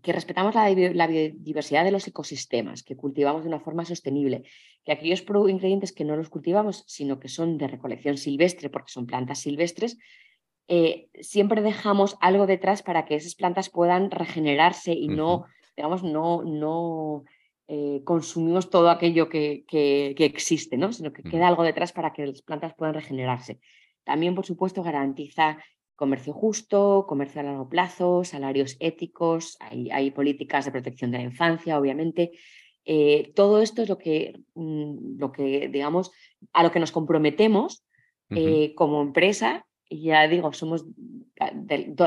que 0.00 0.12
respetamos 0.12 0.54
la, 0.54 0.68
biodiversidad 1.08 1.82
de 1.82 1.90
los 1.90 2.06
ecosistemas, 2.06 2.84
que 2.84 2.96
cultivamos 2.96 3.42
de 3.42 3.48
una 3.48 3.58
forma 3.58 3.84
sostenible, 3.84 4.44
que 4.84 4.92
aquellos 4.92 5.24
ingredientes 5.48 5.92
que 5.92 6.04
no 6.04 6.14
los 6.14 6.30
cultivamos, 6.30 6.84
sino 6.86 7.18
que 7.18 7.26
son 7.26 7.58
de 7.58 7.66
recolección 7.66 8.16
silvestre, 8.16 8.70
porque 8.70 8.92
son 8.92 9.06
plantas 9.06 9.40
silvestres, 9.40 9.98
eh, 10.68 11.08
siempre 11.20 11.62
dejamos 11.62 12.16
algo 12.20 12.46
detrás 12.46 12.84
para 12.84 13.06
que 13.06 13.16
esas 13.16 13.34
plantas 13.34 13.70
puedan 13.70 14.12
regenerarse 14.12 14.92
y 14.92 15.08
no, 15.08 15.46
digamos, 15.78 16.02
no, 16.02 16.42
no 16.42 17.22
eh, 17.68 18.02
consumimos 18.02 18.68
todo 18.68 18.90
aquello 18.90 19.28
que, 19.28 19.64
que, 19.68 20.12
existe, 20.24 20.76
¿no? 20.76 20.92
sino 20.92 21.12
que 21.12 21.22
queda 21.22 21.46
algo 21.46 21.62
detrás 21.62 21.92
para 21.92 22.12
que 22.12 22.26
las 22.26 22.42
plantas 22.42 22.74
puedan 22.74 22.94
regenerarse. 22.94 23.60
También, 24.02 24.34
por 24.34 24.44
supuesto, 24.44 24.82
garantiza 24.82 25.58
comercio 25.94 26.32
justo, 26.32 27.06
comercio 27.08 27.42
a 27.42 27.44
largo 27.44 27.68
plazo, 27.68 28.24
salarios 28.24 28.76
éticos, 28.80 29.56
hay, 29.60 30.10
políticas 30.10 30.64
de 30.64 30.72
protección 30.72 31.12
de 31.12 31.18
la 31.18 31.24
infancia, 31.24 31.78
obviamente. 31.78 32.32
Eh, 32.84 33.30
todo 33.36 33.62
esto 33.62 33.82
es 33.82 33.88
lo 33.88 33.98
que, 33.98 34.40
mm, 34.54 35.20
lo 35.20 35.30
que, 35.30 35.68
digamos, 35.68 36.10
a 36.52 36.64
lo 36.64 36.72
que 36.72 36.80
nos 36.80 36.90
comprometemos 36.90 37.84
eh, 38.30 38.74
como 38.74 39.00
empresa. 39.00 39.64
Y 39.88 40.04
ya 40.04 40.26
digo, 40.28 40.52
somos 40.52 40.84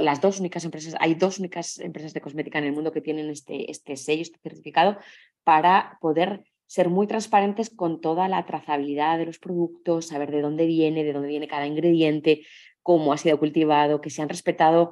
las 0.01 0.21
dos 0.21 0.39
únicas 0.39 0.65
empresas, 0.65 0.95
hay 1.00 1.15
dos 1.15 1.39
únicas 1.39 1.79
empresas 1.79 2.13
de 2.13 2.21
cosmética 2.21 2.59
en 2.59 2.65
el 2.65 2.73
mundo 2.73 2.91
que 2.91 3.01
tienen 3.01 3.29
este, 3.29 3.71
este 3.71 3.95
sello, 3.95 4.21
este 4.21 4.39
certificado, 4.39 4.97
para 5.43 5.97
poder 6.01 6.43
ser 6.67 6.89
muy 6.89 7.07
transparentes 7.07 7.69
con 7.69 8.00
toda 8.00 8.27
la 8.29 8.45
trazabilidad 8.45 9.17
de 9.17 9.25
los 9.25 9.39
productos, 9.39 10.07
saber 10.07 10.31
de 10.31 10.41
dónde 10.41 10.65
viene, 10.65 11.03
de 11.03 11.13
dónde 11.13 11.27
viene 11.27 11.47
cada 11.47 11.67
ingrediente, 11.67 12.43
cómo 12.81 13.13
ha 13.13 13.17
sido 13.17 13.39
cultivado, 13.39 14.00
que 14.00 14.09
se 14.09 14.21
han 14.21 14.29
respetado 14.29 14.91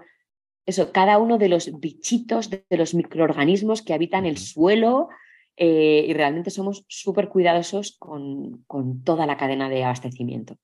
eso, 0.65 0.91
cada 0.91 1.17
uno 1.17 1.37
de 1.37 1.49
los 1.49 1.79
bichitos, 1.79 2.49
de, 2.49 2.63
los 2.71 2.93
microorganismos 2.93 3.81
que 3.81 3.93
habitan 3.93 4.25
el 4.25 4.37
suelo 4.37 5.09
eh, 5.57 6.05
y 6.07 6.13
realmente 6.13 6.51
somos 6.51 6.85
súper 6.87 7.29
cuidadosos 7.29 7.95
con, 7.97 8.63
con, 8.67 9.03
toda 9.03 9.25
la 9.25 9.37
cadena 9.37 9.67
de 9.69 9.83
abastecimiento. 9.83 10.57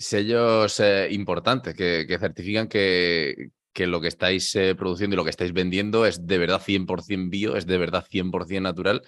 Sellos 0.00 0.80
eh, 0.80 1.08
importantes 1.10 1.74
que, 1.74 2.16
certifican 2.18 2.68
que, 2.68 3.50
que, 3.72 3.86
lo 3.86 4.00
que 4.00 4.08
estáis 4.08 4.54
eh, 4.56 4.74
produciendo 4.74 5.14
y 5.14 5.16
lo 5.16 5.24
que 5.24 5.30
estáis 5.30 5.52
vendiendo 5.52 6.06
es 6.06 6.26
de 6.26 6.38
verdad 6.38 6.60
100% 6.60 7.30
bio, 7.30 7.56
es 7.56 7.66
de 7.66 7.78
verdad 7.78 8.04
100% 8.10 8.62
natural. 8.62 9.02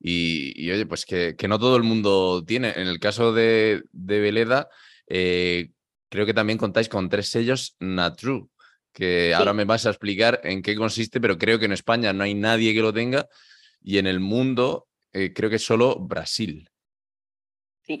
Y, 0.00 0.70
oye, 0.70 0.84
pues 0.84 1.06
que, 1.06 1.36
no 1.48 1.58
todo 1.58 1.76
el 1.76 1.84
mundo 1.84 2.42
tiene. 2.44 2.72
En 2.74 2.88
el 2.88 2.98
caso 2.98 3.32
de, 3.32 3.84
de 3.92 4.20
Veleda, 4.20 4.68
creo 5.06 6.26
que 6.26 6.34
también 6.34 6.58
contáis 6.58 6.88
con 6.88 7.08
tres 7.08 7.28
sellos 7.28 7.76
Natru, 7.78 8.50
que 8.92 9.32
ahora 9.34 9.54
me 9.54 9.64
vas 9.64 9.86
a 9.86 9.90
explicar 9.90 10.40
en 10.44 10.60
qué 10.60 10.76
consiste, 10.76 11.20
pero 11.20 11.38
creo 11.38 11.58
que 11.58 11.64
en 11.64 11.72
España 11.72 12.12
no 12.12 12.24
hay 12.24 12.34
nadie 12.34 12.74
que 12.74 12.82
lo 12.82 12.92
tenga 12.92 13.28
y 13.80 13.98
en 13.98 14.06
el 14.06 14.20
mundo 14.20 14.88
eh, 15.12 15.32
creo 15.32 15.50
que 15.50 15.58
solo 15.58 15.98
Brasil. 15.98 16.68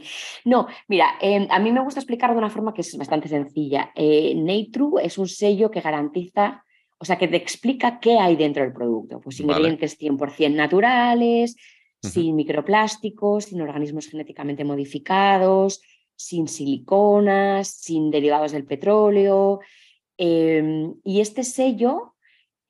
Sí, 0.00 0.02
no, 0.44 0.66
mira, 0.88 1.16
em, 1.20 1.46
a 1.50 1.58
mí 1.58 1.72
me 1.72 1.82
gusta 1.82 2.00
explicar 2.00 2.30
de 2.32 2.38
una 2.38 2.50
forma 2.50 2.72
que 2.72 2.80
es 2.82 2.96
bastante 2.96 3.28
sencilla. 3.28 3.92
Eh, 3.94 4.34
es 5.02 5.18
un 5.18 5.28
sello 5.28 5.70
que 5.70 5.80
garantiza, 5.80 6.64
o 6.98 7.04
sea, 7.04 7.18
que 7.18 7.28
te 7.28 7.36
explica 7.36 7.98
qué 8.00 8.18
hay 8.18 8.36
dentro 8.36 8.62
del 8.62 8.72
producto. 8.72 9.20
Pues 9.20 9.40
ingredientes 9.40 9.98
100% 9.98 10.54
naturales, 10.54 11.56
sin 12.00 12.34
microplásticos, 12.36 13.46
sin 13.46 13.60
organismos 13.60 14.08
genéticamente 14.08 14.64
modificados, 14.64 15.80
sin 16.16 16.48
siliconas, 16.48 17.68
sin 17.68 18.10
derivados 18.10 18.52
del 18.52 18.64
petróleo. 18.64 19.60
Em, 20.16 20.94
y 21.04 21.20
este 21.20 21.42
sello 21.44 22.12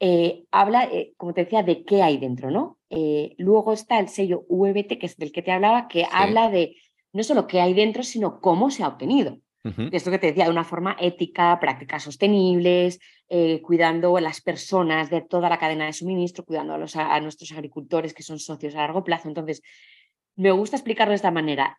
eh, 0.04 0.46
habla, 0.50 0.84
eh, 0.84 1.14
como 1.16 1.32
te 1.32 1.44
decía, 1.44 1.62
de 1.62 1.84
qué 1.84 2.02
hay 2.02 2.16
dentro, 2.16 2.50
¿no? 2.50 2.78
Eh, 2.90 3.34
luego 3.38 3.72
está 3.72 4.00
el 4.00 4.08
sello 4.08 4.44
VBT, 4.48 4.98
que 4.98 5.06
es 5.06 5.16
del 5.16 5.30
que 5.30 5.42
te 5.42 5.52
hablaba, 5.52 5.86
que 5.86 6.04
habla 6.10 6.50
de 6.50 6.76
no 7.12 7.22
solo 7.22 7.46
qué 7.46 7.60
hay 7.60 7.74
dentro, 7.74 8.02
sino 8.02 8.40
cómo 8.40 8.70
se 8.70 8.82
ha 8.82 8.88
obtenido. 8.88 9.38
Esto 9.92 10.10
que 10.10 10.18
te 10.18 10.26
decía, 10.26 10.46
de 10.46 10.50
una 10.50 10.64
forma 10.64 10.96
ética, 10.98 11.60
prácticas 11.60 12.02
sostenibles, 12.02 12.98
cuidando 13.62 14.16
a 14.16 14.20
las 14.20 14.40
personas 14.40 15.08
de 15.08 15.20
toda 15.20 15.48
la 15.48 15.58
cadena 15.58 15.86
de 15.86 15.92
suministro, 15.92 16.44
cuidando 16.44 16.74
a, 16.74 16.78
los, 16.78 16.96
a 16.96 17.20
nuestros 17.20 17.52
agricultores 17.52 18.12
que 18.12 18.24
son 18.24 18.40
socios 18.40 18.74
a 18.74 18.78
largo 18.78 19.04
plazo. 19.04 19.28
Entonces, 19.28 19.62
me 20.34 20.50
gusta 20.50 20.76
explicarlo 20.76 21.12
de 21.12 21.16
esta 21.16 21.30
manera 21.30 21.78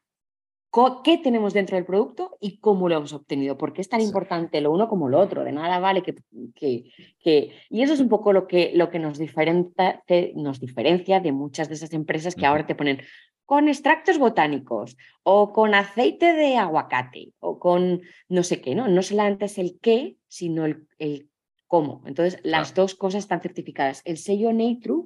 qué 1.04 1.20
tenemos 1.20 1.54
dentro 1.54 1.76
del 1.76 1.86
producto 1.86 2.38
y 2.42 2.58
cómo 2.58 2.90
lo 2.90 2.98
hemos 2.98 3.14
obtenido, 3.14 3.58
porque 3.58 3.82
es 3.82 3.90
tan 3.90 4.02
importante 4.02 4.60
lo 4.60 4.72
uno 4.72 4.88
como 4.88 5.08
lo 5.08 5.20
otro, 5.20 5.44
de 5.44 5.52
nada 5.52 5.80
vale 5.80 6.02
que... 6.02 6.16
que, 6.56 7.52
y 7.70 7.82
eso 7.82 7.94
es 7.94 8.00
un 8.00 8.10
poco 8.10 8.34
lo 8.34 8.48
que, 8.48 8.72
lo 8.74 8.90
que 8.90 8.98
nos, 8.98 9.20
diferencia, 9.20 10.04
nos 10.36 10.60
diferencia 10.60 11.20
de 11.20 11.32
muchas 11.32 11.70
de 11.70 11.76
esas 11.76 11.94
empresas 11.94 12.34
que 12.36 12.46
ahora 12.46 12.66
te 12.66 12.76
ponen 12.76 13.02
con 13.46 13.68
extractos 13.68 14.18
botánicos 14.18 14.98
o 15.22 15.54
con 15.54 15.76
aceite 15.76 16.34
de 16.34 16.58
aguacate 16.58 17.34
o 17.40 17.60
con 17.60 18.02
no 18.28 18.42
sé 18.42 18.62
qué, 18.62 18.74
¿no? 18.74 18.88
No 18.88 19.04
solamente 19.04 19.46
es 19.46 19.60
el 19.60 19.78
qué, 19.80 20.16
sino 20.28 20.66
el, 20.66 20.88
el 20.98 21.30
cómo. 21.68 22.02
Entonces, 22.08 22.40
las 22.44 22.74
dos 22.74 22.96
cosas 22.96 23.24
están 23.24 23.42
certificadas. 23.42 24.02
El 24.06 24.18
sello 24.18 24.52
Nature 24.52 25.04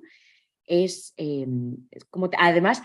es, 0.66 1.14
em, 1.18 1.76
es 1.92 2.06
como, 2.06 2.30
además, 2.38 2.82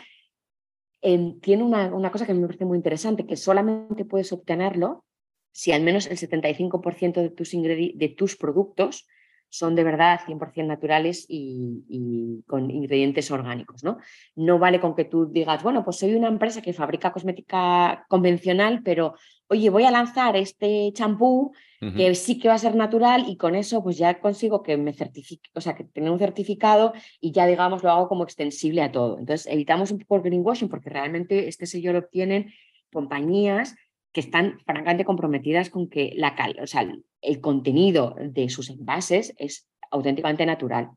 tiene 1.03 1.65
una, 1.65 2.11
cosa 2.13 2.27
que 2.27 2.35
me 2.35 2.47
parece 2.47 2.65
muy 2.65 2.77
interesante, 2.77 3.27
que 3.27 3.37
solamente 3.37 4.05
puedes 4.05 4.33
obtenerlo 4.33 5.05
si 5.51 5.73
al 5.73 5.83
menos 5.83 6.07
el 6.07 6.17
75% 6.17 7.21
de 7.21 7.31
tus, 7.31 7.51
de 7.51 8.15
tus 8.17 8.37
productos 8.37 9.07
son 9.53 9.75
de 9.75 9.85
verdad 9.85 10.19
100% 10.27 10.67
naturales 10.67 11.27
y, 11.29 12.43
con 12.47 12.71
ingredientes 12.71 13.31
orgánicos. 13.31 13.85
¿no? 13.85 13.99
no 14.35 14.59
vale 14.59 14.81
con 14.81 14.95
que 14.95 15.05
tú 15.05 15.27
digas, 15.27 15.63
bueno, 15.63 15.85
pues 15.85 15.99
soy 15.99 16.15
una 16.15 16.29
empresa 16.29 16.63
que 16.63 16.73
fabrica 16.73 17.13
cosmética 17.13 18.07
convencional, 18.09 18.83
pero 18.83 19.15
oye, 19.49 19.69
voy 19.69 19.85
a 19.85 19.91
lanzar 19.91 20.37
este 20.37 20.91
champú 20.95 21.53
que 21.97 22.15
sí 22.15 22.39
que 22.39 22.47
va 22.47 22.55
a 22.55 22.59
ser 22.59 22.77
natural 22.77 23.25
y 23.29 23.37
con 23.37 23.57
eso 23.57 23.83
pues 23.83 23.99
ya 23.99 24.21
consigo 24.21 24.63
que 24.63 24.77
me 24.77 24.93
certifique, 24.93 25.51
o 25.53 25.61
sea, 25.61 25.75
que 25.75 25.83
tenga 25.83 26.13
un 26.13 26.19
certificado 26.19 26.93
y 27.21 27.33
ya 27.33 27.45
digamos 27.45 27.83
lo 27.83 27.91
hago 27.91 28.09
como 28.09 28.23
extensible 28.23 28.83
a 28.83 28.93
todo. 28.93 29.19
Entonces 29.19 29.53
evitamos 29.53 29.91
un 29.91 29.99
poco 29.99 30.17
el 30.17 30.23
greenwashing 30.23 30.69
porque 30.69 30.91
realmente 30.91 31.49
este 31.49 31.67
sello 31.67 31.93
lo 31.93 31.99
obtienen 31.99 32.53
compañías 32.93 33.75
que 34.13 34.21
están 34.21 34.61
francamente 34.67 35.05
comprometidas 35.05 35.71
con 35.71 35.89
que 35.89 36.13
la 36.17 36.35
o 36.61 36.67
sea, 36.67 36.87
el 37.21 37.41
contenido 37.41 38.15
de 38.21 38.49
sus 38.49 38.71
envases 38.71 39.35
es 39.39 39.67
auténticamente 39.91 40.47
natural. 40.47 40.91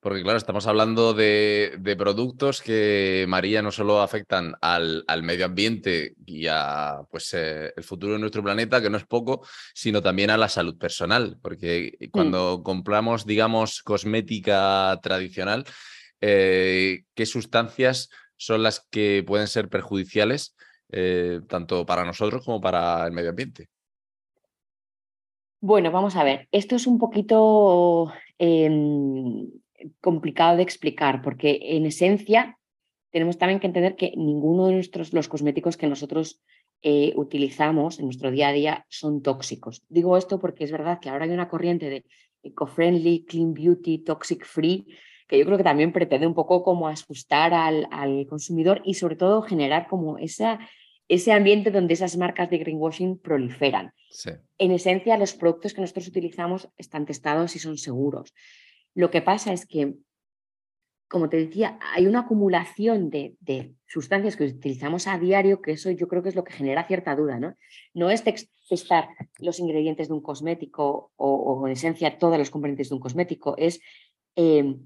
Porque 0.00 0.22
claro, 0.22 0.38
estamos 0.38 0.66
hablando 0.66 1.12
de, 1.12 1.96
productos 1.98 2.62
que, 2.62 3.24
María, 3.28 3.62
no 3.62 3.72
solo 3.72 4.00
afectan 4.00 4.54
al, 4.60 5.04
medio 5.22 5.46
ambiente 5.46 6.14
y 6.24 6.46
a 6.46 7.00
pues, 7.10 7.34
eh, 7.34 7.72
el 7.76 7.82
futuro 7.82 8.12
de 8.12 8.20
nuestro 8.20 8.42
planeta, 8.42 8.80
que 8.80 8.90
no 8.90 8.96
es 8.96 9.06
poco, 9.06 9.44
sino 9.74 10.00
también 10.00 10.30
a 10.30 10.36
la 10.36 10.48
salud 10.48 10.78
personal. 10.78 11.38
Porque 11.42 11.96
mm. 12.00 12.10
cuando 12.10 12.62
compramos, 12.62 13.26
digamos, 13.26 13.82
cosmética 13.82 14.98
tradicional, 15.02 15.64
eh, 16.20 17.02
¿qué 17.14 17.26
sustancias 17.26 18.08
son 18.36 18.62
las 18.62 18.86
que 18.90 19.24
pueden 19.26 19.48
ser 19.48 19.68
perjudiciales 19.68 20.54
eh, 20.90 21.40
tanto 21.48 21.84
para 21.84 22.04
nosotros 22.04 22.44
como 22.44 22.60
para 22.60 23.06
el 23.06 23.12
medio 23.12 23.30
ambiente. 23.30 23.68
Bueno, 25.60 25.90
vamos 25.90 26.14
a 26.14 26.22
ver, 26.22 26.48
esto 26.52 26.76
es 26.76 26.86
un 26.86 26.98
poquito 26.98 28.12
em, 28.38 29.50
complicado 30.00 30.56
de 30.56 30.62
explicar 30.62 31.20
porque 31.20 31.58
en 31.62 31.86
esencia 31.86 32.58
tenemos 33.10 33.38
también 33.38 33.58
que 33.58 33.66
entender 33.66 33.96
que 33.96 34.12
ninguno 34.16 34.66
de 34.66 34.74
nuestros, 34.74 35.12
los 35.12 35.28
cosméticos 35.28 35.76
que 35.76 35.88
nosotros 35.88 36.40
eh, 36.82 37.12
utilizamos 37.16 37.98
en 37.98 38.04
nuestro 38.04 38.30
día 38.30 38.48
a 38.48 38.52
día 38.52 38.86
son 38.88 39.22
tóxicos. 39.22 39.82
Digo 39.88 40.16
esto 40.16 40.38
porque 40.38 40.64
es 40.64 40.70
verdad 40.70 41.00
que 41.00 41.08
ahora 41.08 41.24
hay 41.24 41.32
una 41.32 41.48
corriente 41.48 41.90
de 41.90 42.04
eco-friendly, 42.42 43.24
clean 43.24 43.52
beauty, 43.52 43.98
toxic 43.98 44.44
free, 44.44 44.86
que 45.26 45.38
yo 45.38 45.44
creo 45.44 45.58
que 45.58 45.64
también 45.64 45.92
pretende 45.92 46.26
un 46.26 46.34
poco 46.34 46.62
como 46.62 46.86
asustar 46.86 47.52
al, 47.52 47.88
al 47.90 48.26
consumidor 48.28 48.80
y 48.84 48.94
sobre 48.94 49.16
todo 49.16 49.42
generar 49.42 49.88
como 49.88 50.18
esa, 50.18 50.60
ese 51.08 51.32
ambiente 51.32 51.70
donde 51.70 51.94
esas 51.94 52.16
marcas 52.16 52.50
de 52.50 52.58
greenwashing 52.58 53.18
proliferan. 53.18 53.92
En 54.58 54.70
esencia, 54.72 55.16
los 55.16 55.34
productos 55.34 55.72
que 55.74 55.80
nosotros 55.80 56.08
utilizamos 56.08 56.68
están 56.76 57.06
testados 57.06 57.56
y 57.56 57.58
son 57.58 57.78
seguros. 57.78 58.34
Lo 58.94 59.10
que 59.10 59.22
pasa 59.22 59.52
es 59.52 59.66
que, 59.66 59.94
como 61.08 61.28
te 61.30 61.38
decía, 61.38 61.78
hay 61.94 62.06
una 62.06 62.20
acumulación 62.20 63.08
de, 63.10 63.36
de, 63.40 63.74
sustancias 63.86 64.36
que 64.36 64.44
utilizamos 64.44 65.06
a 65.06 65.18
diario, 65.18 65.62
que 65.62 65.72
eso 65.72 65.90
yo 65.90 66.08
creo 66.08 66.22
que 66.22 66.28
es 66.28 66.36
lo 66.36 66.44
que 66.44 66.52
genera 66.52 66.86
cierta 66.86 67.16
duda. 67.16 67.40
No, 67.40 67.56
no 67.94 68.10
es 68.10 68.22
testar 68.68 69.08
los 69.38 69.58
ingredientes 69.60 70.08
de 70.08 70.14
un 70.14 70.20
cosmético 70.20 71.12
o, 71.16 71.66
en 71.66 71.72
esencia 71.72 72.18
todos 72.18 72.36
los 72.36 72.50
componentes 72.50 72.90
de 72.90 72.94
un 72.94 73.00
cosmético, 73.00 73.56
es 73.56 73.80
eh, 74.36 74.76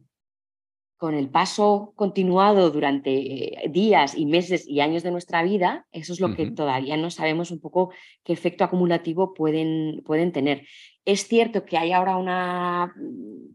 con 1.02 1.14
el 1.14 1.30
paso 1.30 1.92
continuado 1.97 2.71
durante 2.71 3.11
eh, 3.11 3.68
días 3.68 4.16
y 4.16 4.25
meses 4.25 4.68
y 4.68 4.78
años 4.78 5.02
de 5.02 5.11
nuestra 5.11 5.42
vida, 5.42 5.85
eso 5.90 6.12
es 6.12 6.21
lo 6.21 6.37
que 6.37 6.52
todavía 6.52 6.97
no 6.97 7.11
sabemos 7.11 7.50
un 7.50 7.59
poco 7.59 7.90
qué 8.23 8.32
efecto 8.32 8.62
acumulativo 8.62 9.35
pueden, 9.35 10.04
pueden 10.04 10.30
tener. 10.30 10.64
Es 11.04 11.26
cierto 11.26 11.64
que 11.64 11.76
hay 11.76 11.90
ahora 11.90 12.16
una, 12.18 12.94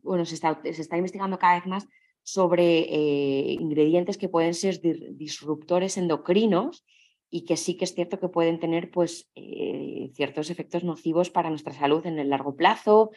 bueno, 0.04 0.26
se 0.26 0.36
está, 0.36 0.60
se 0.62 0.82
está 0.82 0.98
investigando 0.98 1.40
cada 1.40 1.56
vez 1.56 1.66
más 1.68 1.88
sobre 2.22 2.80
eh, 2.80 3.54
ingredientes 3.54 4.18
que 4.18 4.28
pueden 4.28 4.54
ser 4.54 4.82
disruptores 4.82 5.96
endocrinos 5.96 6.84
y 7.30 7.46
que 7.46 7.56
sí 7.56 7.78
que 7.78 7.86
es 7.86 7.96
cierto 7.96 8.20
que 8.20 8.28
pueden 8.28 8.60
tener 8.60 8.92
pues, 8.92 9.32
eh, 9.36 10.12
ciertos 10.16 10.50
efectos 10.50 10.84
nocivos 10.84 11.30
para 11.30 11.50
nuestra 11.50 11.72
salud 11.72 12.06
en 12.08 12.20
el 12.20 12.30
largo 12.30 12.58
plazo, 12.58 13.12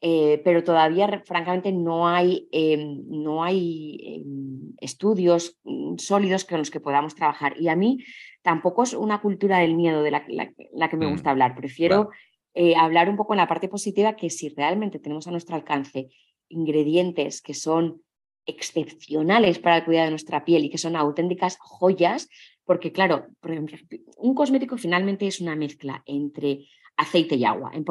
eh, 0.00 0.42
pero 0.44 0.62
todavía, 0.62 1.22
francamente, 1.24 1.72
no 1.72 2.06
hay, 2.06 2.48
em, 2.52 3.02
no 3.08 3.42
hay 3.42 3.98
em, 4.02 4.74
estudios 4.80 5.58
mm, 5.64 5.96
sólidos 5.96 6.44
con 6.44 6.58
los 6.58 6.70
que 6.70 6.80
podamos 6.80 7.14
trabajar. 7.14 7.54
Y 7.58 7.68
a 7.68 7.76
mí 7.76 8.04
tampoco 8.42 8.82
es 8.82 8.92
una 8.92 9.20
cultura 9.20 9.58
del 9.58 9.74
miedo 9.74 10.02
de 10.02 10.10
la, 10.10 10.24
que 10.26 10.96
me 10.96 11.06
mm, 11.06 11.10
gusta 11.10 11.30
hablar. 11.30 11.54
Prefiero 11.56 12.10
eh, 12.54 12.76
hablar 12.76 13.08
un 13.08 13.16
poco 13.16 13.32
en 13.32 13.38
la 13.38 13.48
parte 13.48 13.68
positiva, 13.68 14.16
que 14.16 14.30
si 14.30 14.50
realmente 14.50 14.98
tenemos 14.98 15.26
a 15.26 15.30
nuestro 15.30 15.56
alcance 15.56 16.10
ingredientes 16.48 17.40
que 17.40 17.54
son 17.54 18.02
excepcionales 18.44 19.58
para 19.58 19.78
el 19.78 19.84
cuidado 19.84 20.06
de 20.06 20.12
nuestra 20.12 20.44
piel 20.44 20.64
y 20.64 20.70
que 20.70 20.78
son 20.78 20.94
auténticas 20.94 21.56
joyas, 21.58 22.28
porque 22.64 22.92
claro, 22.92 23.26
por 23.40 23.50
ejemplo, 23.50 23.76
un 24.18 24.34
cosmético 24.34 24.76
finalmente 24.76 25.26
es 25.26 25.40
una 25.40 25.56
mezcla 25.56 26.02
entre 26.06 26.66
aceite 26.96 27.36
y 27.36 27.44
agua 27.44 27.72
en, 27.74 27.84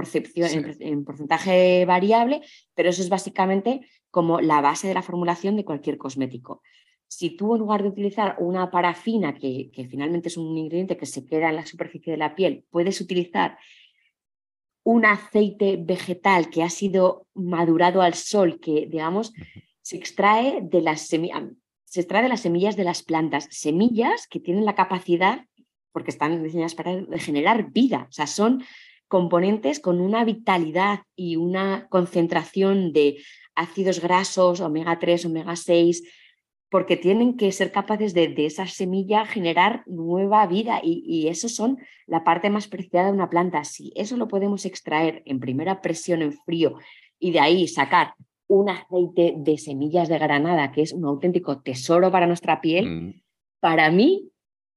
en, 0.79 1.05
porcentaje 1.05 1.85
variable, 1.85 2.41
pero 2.73 2.89
eso 2.89 3.01
es 3.01 3.09
básicamente 3.09 3.81
como 4.09 4.41
la 4.41 4.61
base 4.61 4.87
de 4.87 4.93
la 4.93 5.01
formulación 5.01 5.55
de 5.55 5.65
cualquier 5.65 5.97
cosmético. 5.97 6.61
Si 7.07 7.31
tú 7.35 7.53
en 7.53 7.59
lugar 7.59 7.83
de 7.83 7.89
utilizar 7.89 8.35
una 8.39 8.71
parafina, 8.71 9.35
que, 9.35 9.69
que 9.71 9.87
finalmente 9.87 10.29
es 10.29 10.37
un 10.37 10.57
ingrediente 10.57 10.97
que 10.97 11.05
se 11.05 11.25
queda 11.25 11.49
en 11.49 11.57
la 11.57 11.65
superficie 11.65 12.11
de 12.11 12.17
la 12.17 12.35
piel, 12.35 12.65
puedes 12.71 12.99
utilizar 12.99 13.57
un 14.83 15.05
aceite 15.05 15.77
vegetal 15.77 16.49
que 16.49 16.63
ha 16.63 16.69
sido 16.69 17.27
madurado 17.33 18.01
al 18.01 18.13
sol, 18.13 18.59
que 18.59 18.87
digamos 18.87 19.33
se 19.81 19.97
extrae 19.97 20.61
de 20.61 20.81
las 20.81 21.01
semillas, 21.01 21.43
se 21.83 22.01
extrae 22.01 22.23
de 22.23 22.29
las 22.29 22.41
semillas 22.41 22.75
de 22.75 22.83
las 22.83 23.03
plantas, 23.03 23.47
semillas 23.51 24.27
que 24.27 24.39
tienen 24.39 24.65
la 24.65 24.75
capacidad, 24.75 25.45
porque 25.91 26.11
están 26.11 26.43
diseñadas 26.43 26.75
para 26.75 27.03
generar 27.17 27.71
vida, 27.71 28.07
o 28.09 28.11
sea, 28.11 28.27
son 28.27 28.63
componentes 29.07 29.79
con 29.79 30.01
una 30.01 30.23
vitalidad 30.25 31.01
y 31.15 31.35
una 31.35 31.87
concentración 31.89 32.93
de 32.93 33.17
ácidos 33.55 34.01
grasos, 34.01 34.61
omega 34.61 34.99
3, 34.99 35.25
omega 35.25 35.55
6, 35.55 36.03
porque 36.69 36.97
tienen 36.97 37.37
que 37.37 37.51
ser 37.51 37.71
capaces 37.71 38.13
de, 38.13 38.27
de 38.27 38.47
esa 38.47 38.67
semilla 38.67 39.25
generar 39.25 39.83
nueva 39.85 40.45
vida 40.47 40.81
y, 40.83 41.03
y, 41.05 41.27
eso 41.27 41.47
son 41.47 41.77
la 42.05 42.23
parte 42.23 42.49
más 42.49 42.67
preciada 42.67 43.07
de 43.07 43.13
una 43.13 43.29
planta. 43.29 43.63
Si 43.63 43.93
eso 43.95 44.17
lo 44.17 44.27
podemos 44.27 44.65
extraer 44.65 45.21
en 45.25 45.39
primera 45.39 45.81
presión 45.81 46.21
en 46.21 46.33
frío 46.33 46.75
y 47.19 47.31
de 47.31 47.39
ahí 47.39 47.67
sacar 47.67 48.15
un 48.47 48.69
aceite 48.69 49.35
de 49.37 49.57
semillas 49.57 50.09
de 50.09 50.19
granada, 50.19 50.71
que 50.71 50.81
es 50.81 50.91
un 50.91 51.05
auténtico 51.05 51.61
tesoro 51.61 52.11
para 52.11 52.27
nuestra 52.27 52.61
piel, 52.61 52.89
mm. 52.89 53.21
para 53.59 53.89
mí 53.89 54.31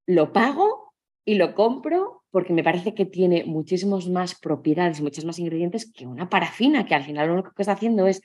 lo 0.07 0.33
pago 0.33 0.95
y 1.25 1.35
lo 1.35 1.55
compro 1.55 2.18
porque 2.31 2.53
me 2.53 2.65
parece 2.65 2.95
que 2.95 3.07
tiene 3.07 3.45
muchísimos 3.45 4.09
más 4.09 4.39
propiedades, 4.39 5.01
muchos 5.01 5.25
más 5.25 5.39
ingredientes 5.39 5.91
que 5.91 6.07
una 6.07 6.29
parafina, 6.29 6.87
que 6.87 6.95
al 6.95 7.05
final 7.05 7.29
lo 7.29 7.35
único 7.35 7.53
que 7.55 7.63
está 7.63 7.73
haciendo 7.73 8.07
es 8.07 8.23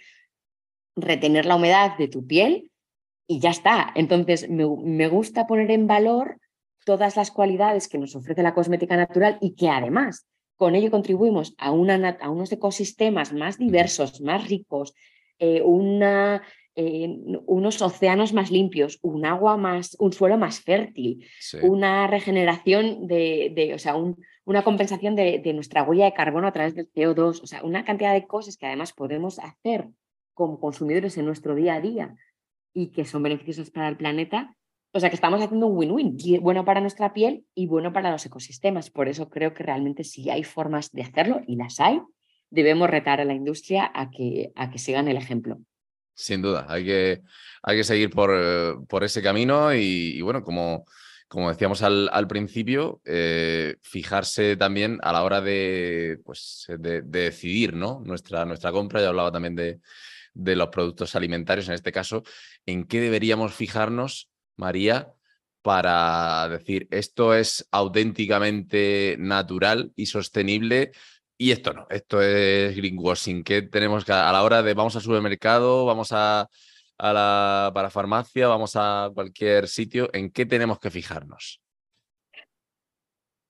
retener 0.95 1.45
la 1.45 1.55
humedad 1.55 1.97
de 1.97 2.07
tu 2.07 2.25
piel 2.25 2.69
y 3.27 3.39
ya 3.39 3.49
está. 3.49 3.91
Entonces, 3.95 4.49
me, 4.49 5.07
gusta 5.07 5.47
poner 5.47 5.71
en 5.71 5.87
valor 5.87 6.39
todas 6.85 7.15
las 7.15 7.31
cualidades 7.31 7.87
que 7.87 7.97
nos 7.97 8.15
ofrece 8.15 8.43
la 8.43 8.53
cosmética 8.53 8.97
natural 8.97 9.37
y 9.39 9.55
que 9.55 9.69
además 9.69 10.27
con 10.57 10.75
ello 10.75 10.91
contribuimos 10.91 11.55
a, 11.57 11.71
una, 11.71 12.17
a 12.21 12.29
unos 12.29 12.51
ecosistemas 12.51 13.33
más 13.33 13.57
diversos, 13.57 14.21
más 14.21 14.47
ricos, 14.47 14.93
eh, 15.39 15.61
una 15.61 16.43
unos 16.75 17.81
océanos 17.81 18.33
más 18.33 18.49
limpios, 18.49 18.99
un 19.01 19.25
agua 19.25 19.57
más, 19.57 19.95
un 19.99 20.11
suelo 20.11 20.37
más 20.37 20.61
fértil, 20.61 21.25
una 21.61 22.07
regeneración 22.07 23.07
de, 23.07 23.71
o 23.75 23.79
sea, 23.79 23.95
una 24.45 24.63
compensación 24.63 25.15
de, 25.15 25.53
nuestra 25.53 25.83
huella 25.83 26.05
de 26.05 26.13
carbono 26.13 26.47
a 26.47 26.53
través 26.53 26.75
del 26.75 26.91
CO2, 26.91 27.41
o 27.43 27.47
sea, 27.47 27.63
una 27.63 27.85
cantidad 27.85 28.13
de 28.13 28.25
cosas 28.25 28.57
que 28.57 28.65
además 28.65 28.93
podemos 28.93 29.39
hacer 29.39 29.87
como 30.33 30.59
consumidores 30.59 31.17
en 31.17 31.25
nuestro 31.25 31.53
día 31.53 31.75
a 31.75 31.81
día 31.81 32.15
y 32.73 32.87
que 32.87 33.05
son 33.05 33.21
beneficiosas 33.21 33.69
para 33.69 33.87
el 33.87 33.97
planeta. 33.97 34.55
O 34.95 34.99
sea 34.99 35.09
que 35.09 35.15
estamos 35.15 35.41
haciendo 35.41 35.67
un 35.67 35.77
win-win, 35.77 36.17
bueno 36.41 36.65
para 36.65 36.81
nuestra 36.81 37.13
piel 37.13 37.45
y 37.55 37.67
bueno 37.67 37.93
para 37.93 38.11
los 38.11 38.25
ecosistemas. 38.25 38.89
Por 38.89 39.07
eso 39.07 39.29
creo 39.29 39.53
que 39.53 39.63
realmente 39.63 40.03
si 40.03 40.29
hay 40.29 40.43
formas 40.43 40.91
de 40.91 41.03
hacerlo, 41.03 41.41
y 41.47 41.55
las 41.55 41.79
hay, 41.79 42.01
debemos 42.49 42.89
retar 42.89 43.19
a 43.19 43.25
la 43.25 43.33
industria 43.33 43.91
a 43.93 44.11
que, 44.11 44.51
a 44.55 44.69
que 44.69 44.77
sigan 44.77 45.07
el 45.07 45.17
ejemplo. 45.17 45.59
Sin 46.13 46.41
duda, 46.41 46.65
hay 46.69 46.85
que, 46.85 47.21
hay 47.63 47.77
que 47.77 47.83
seguir 47.83 48.09
por, 48.09 48.31
eh, 48.33 48.75
por 48.87 49.03
ese 49.03 49.21
camino 49.21 49.73
y, 49.73 50.21
bueno, 50.21 50.43
como, 50.43 50.85
como 51.27 51.49
decíamos 51.49 51.81
al, 51.81 52.09
al 52.11 52.27
principio, 52.27 53.01
eh, 53.05 53.77
fijarse 53.81 54.55
también 54.55 54.99
a 55.01 55.11
la 55.11 55.23
hora 55.23 55.41
de, 55.41 56.19
pues, 56.23 56.67
de, 56.77 57.01
decidir 57.01 57.73
¿no? 57.73 58.01
nuestra, 58.05 58.45
nuestra 58.45 58.71
compra. 58.71 59.01
Ya 59.01 59.09
hablaba 59.09 59.31
también 59.31 59.55
de, 59.55 59.79
de 60.33 60.55
los 60.55 60.69
productos 60.69 61.15
alimentarios, 61.15 61.67
en 61.67 61.75
este 61.75 61.91
caso, 61.91 62.23
en 62.65 62.85
qué 62.85 63.01
deberíamos 63.01 63.53
fijarnos, 63.53 64.29
María, 64.55 65.13
para 65.63 66.49
decir 66.49 66.87
esto 66.91 67.33
es 67.33 67.67
auténticamente 67.71 69.15
natural 69.17 69.93
y 69.95 70.07
sostenible 70.07 70.91
y 71.37 71.51
esto 71.51 71.73
no, 71.73 71.87
esto 71.89 72.21
es 72.21 72.75
greenwashing, 72.75 73.43
que 73.43 73.63
tenemos 73.63 74.05
que 74.05 74.11
a 74.11 74.31
la 74.31 74.43
hora 74.43 74.61
de 74.61 74.73
vamos 74.73 74.95
al 74.95 75.01
supermercado, 75.01 75.85
vamos 75.85 76.09
a, 76.11 76.47
la 76.99 77.71
para 77.73 77.89
farmacia, 77.89 78.47
vamos 78.47 78.75
a 78.75 79.11
cualquier 79.13 79.67
sitio, 79.67 80.09
¿en 80.13 80.31
qué 80.31 80.45
tenemos 80.45 80.79
que 80.79 80.91
fijarnos? 80.91 81.61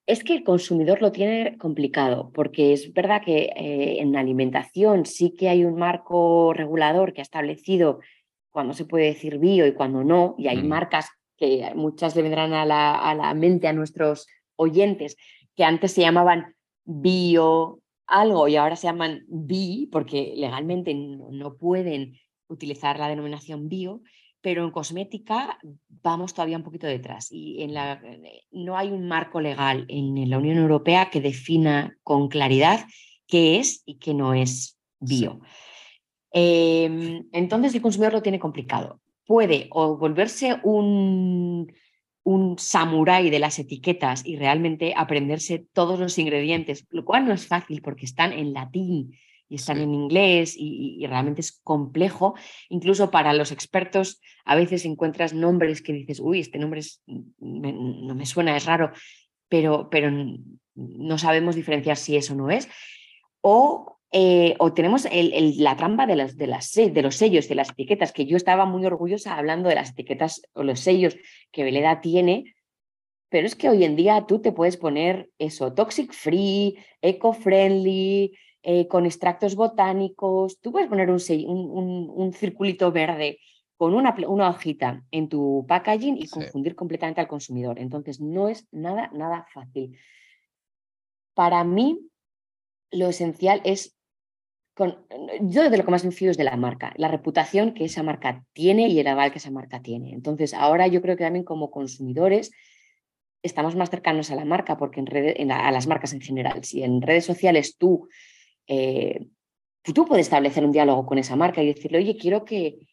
Es 0.05 0.23
que 0.23 0.33
el 0.33 0.43
consumidor 0.43 1.01
lo 1.01 1.11
tiene 1.11 1.57
complicado, 1.57 2.31
porque 2.33 2.73
es 2.73 2.91
verdad 2.93 3.21
que 3.23 3.51
eh, 3.55 3.99
en 3.99 4.15
alimentación 4.17 5.05
sí 5.05 5.33
que 5.33 5.49
hay 5.49 5.63
un 5.63 5.75
marco 5.75 6.51
regulador 6.53 7.13
que 7.13 7.21
ha 7.21 7.23
establecido 7.23 7.99
cuándo 8.49 8.73
se 8.73 8.85
puede 8.85 9.05
decir 9.05 9.39
bio 9.39 9.65
y 9.65 9.73
cuándo 9.73 10.03
no, 10.03 10.35
y 10.37 10.47
hay 10.47 10.61
marcas 10.61 11.09
que 11.37 11.71
muchas 11.75 12.15
le 12.15 12.21
vendrán 12.21 12.53
a 12.53 12.65
la, 12.65 12.95
a 12.95 13.15
la 13.15 13.33
mente 13.33 13.67
a 13.67 13.73
nuestros 13.73 14.27
oyentes 14.55 15.15
que 15.55 15.63
antes 15.63 15.93
se 15.93 16.01
llamaban 16.01 16.52
bio 16.85 17.79
algo 18.07 18.47
y 18.47 18.55
ahora 18.55 18.75
se 18.75 18.87
llaman 18.87 19.23
bi 19.27 19.87
porque 19.91 20.33
legalmente 20.35 20.93
no, 20.93 21.55
pueden 21.55 22.19
utilizar 22.47 22.99
la 22.99 23.07
denominación 23.07 23.69
bio, 23.69 24.01
pero 24.41 24.63
en 24.63 24.71
cosmética 24.71 25.57
vamos 26.01 26.33
todavía 26.33 26.57
un 26.57 26.63
poquito 26.63 26.85
detrás 26.85 27.31
y 27.31 27.63
en 27.63 27.73
la, 27.73 28.01
no 28.51 28.77
hay 28.77 28.89
un 28.89 29.07
marco 29.07 29.39
legal 29.39 29.85
en 29.87 30.29
la 30.29 30.37
Unión 30.37 30.57
Europea 30.57 31.09
que 31.09 31.21
defina 31.21 31.97
con 32.03 32.27
claridad 32.27 32.85
qué 33.27 33.59
es 33.59 33.81
y 33.85 33.95
qué 33.95 34.13
no 34.13 34.33
es 34.33 34.77
bio. 34.99 35.39
Em, 36.31 37.27
entonces 37.31 37.73
el 37.75 37.81
consumidor 37.81 38.13
lo 38.13 38.21
tiene 38.21 38.39
complicado. 38.39 38.99
Puede 39.25 39.67
o 39.71 39.97
volverse 39.97 40.59
un 40.63 41.71
un 42.23 42.57
samurái 42.57 43.29
de 43.29 43.39
las 43.39 43.59
etiquetas 43.59 44.25
y 44.25 44.37
realmente 44.37 44.93
aprenderse 44.95 45.65
todos 45.73 45.99
los 45.99 46.17
ingredientes, 46.17 46.87
lo 46.89 47.03
cual 47.03 47.25
no 47.25 47.33
es 47.33 47.47
fácil 47.47 47.81
porque 47.81 48.05
están 48.05 48.31
en 48.31 48.53
latín 48.53 49.17
y 49.49 49.55
están 49.55 49.79
en 49.79 49.93
inglés 49.93 50.55
y, 50.57 51.05
realmente 51.05 51.41
es 51.41 51.59
complejo. 51.63 52.33
Incluso 52.69 53.11
para 53.11 53.33
los 53.33 53.51
expertos 53.51 54.21
a 54.45 54.55
veces 54.55 54.85
encuentras 54.85 55.33
nombres 55.33 55.81
que 55.81 55.93
dices, 55.93 56.19
uy, 56.19 56.39
este 56.39 56.59
nombre 56.59 56.81
no 57.39 58.15
me 58.15 58.25
suena, 58.25 58.55
es 58.55 58.65
raro, 58.65 58.91
pero, 59.49 59.89
pero 59.91 60.09
no 60.75 61.17
sabemos 61.17 61.55
diferenciar 61.55 61.97
si 61.97 62.15
eso 62.15 62.35
no 62.35 62.49
es. 62.49 62.69
O, 63.41 63.92
eh, 64.15 64.55
o 64.59 64.73
tenemos 64.73 65.07
la 65.11 65.75
trampa 65.75 66.05
de, 66.05 66.15
las, 66.15 66.37
de, 66.37 66.45
las, 66.45 66.71
de 66.71 67.01
los 67.01 67.15
sellos, 67.15 67.49
de 67.49 67.55
las 67.55 67.71
etiquetas, 67.71 68.11
que 68.11 68.27
yo 68.27 68.37
estaba 68.37 68.65
muy 68.65 68.85
orgullosa 68.85 69.35
hablando 69.35 69.69
de 69.69 69.75
las 69.75 69.89
etiquetas 69.89 70.43
o 70.53 70.61
los 70.61 70.81
sellos 70.81 71.17
que 71.51 71.63
Veleda 71.63 71.99
tiene, 71.99 72.53
pero 73.29 73.47
es 73.47 73.55
que 73.55 73.69
hoy 73.69 73.83
en 73.83 73.95
día 73.95 74.25
tú 74.27 74.39
te 74.39 74.51
puedes 74.51 74.77
poner 74.77 75.31
eso, 75.39 75.73
toxic 75.73 76.13
free, 76.13 76.77
eco-friendly, 77.01 78.37
eh, 78.61 78.87
con 78.87 79.07
extractos 79.07 79.55
botánicos, 79.55 80.61
tú 80.61 80.71
puedes 80.71 80.87
poner 80.87 81.09
un, 81.09 81.19
un, 81.47 82.11
un, 82.13 82.33
circulito 82.33 82.91
verde 82.91 83.39
con 83.75 83.95
una, 83.95 84.15
una, 84.27 84.49
hojita 84.49 85.03
en 85.09 85.27
tu 85.27 85.65
packaging 85.67 86.17
y 86.17 86.29
confundir 86.29 86.75
completamente 86.75 87.19
al 87.19 87.27
consumidor. 87.27 87.79
Entonces, 87.79 88.21
no 88.21 88.47
es 88.47 88.67
nada, 88.71 89.09
nada 89.11 89.47
fácil. 89.51 89.97
Para 91.33 91.63
mí, 91.63 91.99
lo 92.91 93.07
esencial 93.07 93.59
es, 93.65 93.92
con, 94.73 94.97
yo 95.41 95.69
de 95.69 95.77
lo 95.77 95.85
que 95.85 95.91
más 95.91 96.03
me 96.03 96.11
fío 96.11 96.31
es 96.31 96.37
de 96.37 96.43
la 96.43 96.57
marca, 96.57 96.93
la 96.97 97.07
reputación 97.07 97.73
que 97.73 97.85
esa 97.85 98.03
marca 98.03 98.43
tiene 98.53 98.87
y 98.87 98.99
el 98.99 99.07
aval 99.07 99.31
que 99.31 99.37
esa 99.37 99.51
marca 99.51 99.81
tiene. 99.81 100.13
Entonces, 100.13 100.53
ahora 100.53 100.87
yo 100.87 101.01
creo 101.01 101.15
que 101.15 101.23
también 101.23 101.45
como 101.45 101.69
consumidores 101.69 102.51
estamos 103.43 103.75
más 103.75 103.89
cercanos 103.89 104.31
a 104.31 104.35
la 104.35 104.45
marca, 104.45 104.77
porque 104.77 104.99
en 104.99 105.05
redes, 105.05 105.35
a 105.51 105.71
las 105.71 105.85
marcas 105.85 106.13
en 106.13 106.21
general, 106.21 106.63
si 106.63 106.81
en 106.81 107.01
redes 107.01 107.25
sociales 107.25 107.77
tú, 107.77 108.07
eh, 108.67 109.27
tú 109.83 110.05
puedes 110.05 110.25
establecer 110.25 110.65
un 110.65 110.71
diálogo 110.71 111.05
con 111.05 111.17
esa 111.17 111.35
marca 111.35 111.61
y 111.61 111.67
decirle, 111.67 111.99
oye, 111.99 112.17
quiero 112.17 112.45
que, 112.45 112.87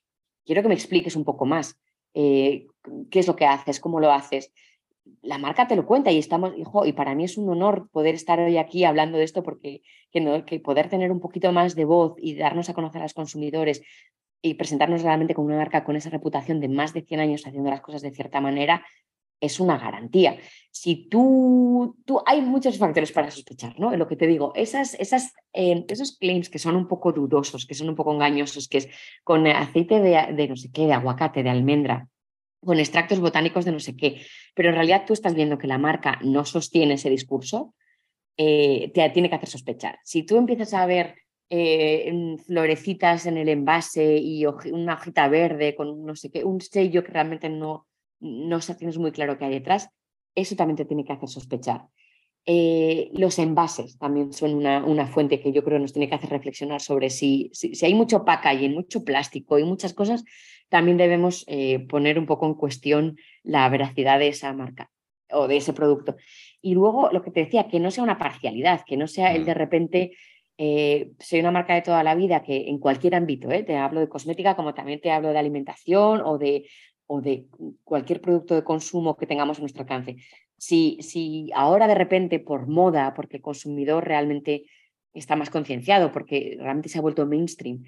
quiero 0.45 0.63
que 0.63 0.69
me 0.69 0.75
expliques 0.75 1.17
un 1.17 1.25
poco 1.25 1.47
más 1.47 1.81
eh, 2.15 2.67
qué 3.11 3.21
es 3.21 3.27
lo 3.27 3.37
que 3.37 3.47
haces, 3.47 3.79
cómo 3.81 4.01
lo 4.01 4.13
haces 4.13 4.53
la 5.23 5.39
marca 5.39 5.67
te 5.67 5.77
lo 5.77 5.87
cuenta 5.87 6.11
y 6.11 6.19
estamos, 6.19 6.53
hijo, 6.57 6.87
y 6.87 6.93
para 6.93 7.15
mí 7.15 7.25
es 7.25 7.37
un 7.37 7.49
honor 7.49 7.89
poder 7.91 8.15
estar 8.15 8.39
hoy 8.41 8.57
aquí 8.57 8.85
hablando 8.85 9.19
de 9.19 9.25
esto 9.25 9.43
porque 9.43 9.83
que, 10.11 10.61
poder 10.61 10.89
tener 10.89 11.13
un 11.13 11.21
poquito 11.21 11.53
más 11.53 11.75
de 11.75 11.85
voz 11.85 12.15
y 12.19 12.35
darnos 12.35 12.69
a 12.69 12.75
conocer 12.75 13.01
a 13.01 13.05
los 13.05 13.15
consumidores 13.15 13.83
y 14.43 14.55
presentarnos 14.55 15.03
realmente 15.03 15.35
como 15.35 15.49
una 15.49 15.57
marca 15.57 15.85
con 15.85 15.97
esa 15.97 16.11
reputación 16.11 16.61
de 16.61 16.69
más 16.69 16.95
de 16.95 17.03
100 17.03 17.21
años 17.21 17.47
haciendo 17.47 17.71
las 17.71 17.81
cosas 17.81 18.03
de 18.03 18.11
cierta 18.11 18.41
manera, 18.41 18.85
es 19.41 19.59
una 19.59 19.79
garantía. 19.79 20.37
Si 20.71 21.09
tú, 21.09 21.97
tú 22.05 22.21
hay 22.27 22.43
muchos 22.43 22.79
factores 22.79 23.11
para 23.13 23.31
sospechar, 23.31 23.79
¿no? 23.79 23.95
Lo 23.97 24.07
que 24.07 24.17
te 24.17 24.27
digo, 24.27 24.53
esas, 24.55 24.95
esas, 24.95 25.33
eh, 25.53 25.85
esos 25.89 26.19
claims 26.19 26.51
que 26.51 26.59
son 26.59 26.77
un 26.77 26.87
poco 26.87 27.13
dudosos, 27.13 27.67
que 27.67 27.75
son 27.75 27.89
un 27.89 27.97
poco 27.97 28.13
engañosos, 28.13 28.69
que 28.69 28.79
es 28.79 28.89
con 29.25 29.47
aceite 29.47 30.01
de, 30.01 30.35
de 30.35 30.49
no 30.49 30.57
sé 30.57 30.71
qué, 30.71 30.87
de 30.87 30.93
aguacate, 30.93 31.43
de 31.43 31.51
almendra, 31.51 32.09
con 32.65 32.79
extractos 32.79 33.21
botánicos 33.21 33.65
de 33.65 33.73
no 33.73 33.81
sé 33.81 33.97
qué, 33.97 34.23
pero 34.55 34.69
en 34.69 34.75
realidad 34.75 35.05
tú 35.07 35.13
estás 35.13 35.35
viendo 35.35 35.59
que 35.59 35.67
la 35.67 35.79
marca 35.79 36.19
no 36.23 36.45
sostiene 36.45 36.95
ese 36.95 37.11
discurso, 37.11 37.75
eh, 38.37 38.91
te 38.95 39.09
tiene 39.11 39.29
que 39.29 39.37
hacer 39.37 39.49
sospechar. 39.49 39.99
Si 40.05 40.23
tú 40.23 40.37
empiezas 40.37 40.75
a 40.75 40.87
ver 40.87 41.15
eh, 41.49 42.37
florecitas 42.47 43.27
en 43.27 43.37
el 43.37 43.49
envase 43.49 44.19
y 44.19 44.47
una 44.47 44.95
hojita 44.95 45.29
verde 45.29 45.75
con 45.75 46.05
no 46.05 46.15
sé 46.15 46.31
qué, 46.31 46.45
un 46.45 46.61
sello 46.61 47.03
que 47.03 47.13
realmente 47.13 47.49
no, 47.49 47.87
no 48.21 48.61
tienes 48.61 48.99
muy 48.99 49.13
claro 49.13 49.37
qué 49.39 49.47
hay 49.47 49.53
detrás, 49.53 49.89
eso 50.35 50.55
también 50.55 50.77
te 50.77 50.85
tiene 50.85 51.05
que 51.05 51.13
hacer 51.13 51.29
sospechar. 51.29 51.83
Eh, 52.47 53.11
los 53.13 53.39
envases 53.39 53.99
también 53.99 54.33
son 54.33 54.55
una, 54.55 54.85
una, 54.85 55.07
fuente 55.07 55.41
que 55.41 55.53
yo 55.53 55.63
creo 55.63 55.79
nos 55.79 55.93
tiene 55.93 56.09
que 56.09 56.15
hacer 56.15 56.31
reflexionar 56.31 56.81
sobre 56.81 57.11
si, 57.11 57.51
si, 57.53 57.75
si 57.75 57.87
hay 57.87 57.95
mucho 57.95 58.25
packaging, 58.25 58.73
mucho 58.73 59.05
plástico 59.05 59.59
y 59.59 59.65
muchas 59.65 59.93
cosas, 59.93 60.25
también 60.71 60.97
debemos 60.97 61.45
eh, 61.49 61.81
poner 61.81 62.19
un 62.19 62.27
poco 62.27 62.47
en 62.47 62.55
cuestión 62.55 63.17
la 63.43 63.69
veracidad 63.69 64.19
de 64.19 64.29
esa 64.29 64.53
marca 64.55 64.91
o 65.31 65.49
de 65.49 65.59
ese 65.59 65.73
producto. 65.73 66.17
Y 66.63 66.75
luego 66.75 67.11
lo 67.13 67.23
que 67.23 67.31
te 67.31 67.41
decía, 67.41 67.69
que 67.69 67.81
no 67.81 67.91
sea 67.91 68.05
una 68.05 68.19
parcialidad, 68.19 68.83
que 68.87 68.97
no 68.97 69.07
sea 69.07 69.35
el 69.35 69.45
de 69.45 69.55
repente, 69.55 70.13
eh, 70.59 71.13
soy 71.19 71.41
una 71.41 71.51
marca 71.51 71.75
de 71.75 71.83
toda 71.83 72.03
la 72.03 72.15
vida 72.15 72.43
que 72.43 72.69
en 72.69 72.79
cualquier 72.79 73.15
ámbito, 73.15 73.49
te 73.49 73.77
hablo 73.77 74.01
de 74.01 74.09
cosmética 74.09 74.57
como 74.57 74.75
también 74.75 75.01
te 75.01 75.11
hablo 75.11 75.31
de 75.31 75.39
alimentación 75.39 76.23
o 76.25 76.39
de, 76.39 76.69
o 77.07 77.21
de 77.21 77.47
cualquier 77.83 78.21
producto 78.21 78.55
de 78.55 78.65
consumo 78.65 79.17
que 79.17 79.27
tengamos 79.27 79.59
a 79.59 79.61
nuestro 79.61 79.83
alcance. 79.83 80.17
Si, 80.61 80.99
si 81.01 81.49
ahora 81.55 81.87
de 81.89 81.95
repente 81.95 82.39
por 82.39 82.67
moda, 82.67 83.15
porque 83.15 83.39
el 83.39 83.43
consumidor 83.43 84.05
realmente 84.05 84.67
está 85.15 85.35
más 85.35 85.49
concienciado, 85.49 86.13
porque 86.13 86.59
realmente 86.59 86.91
se 86.91 86.99
ha 86.99 87.01
vuelto 87.01 87.27
mainstream, 87.27 87.85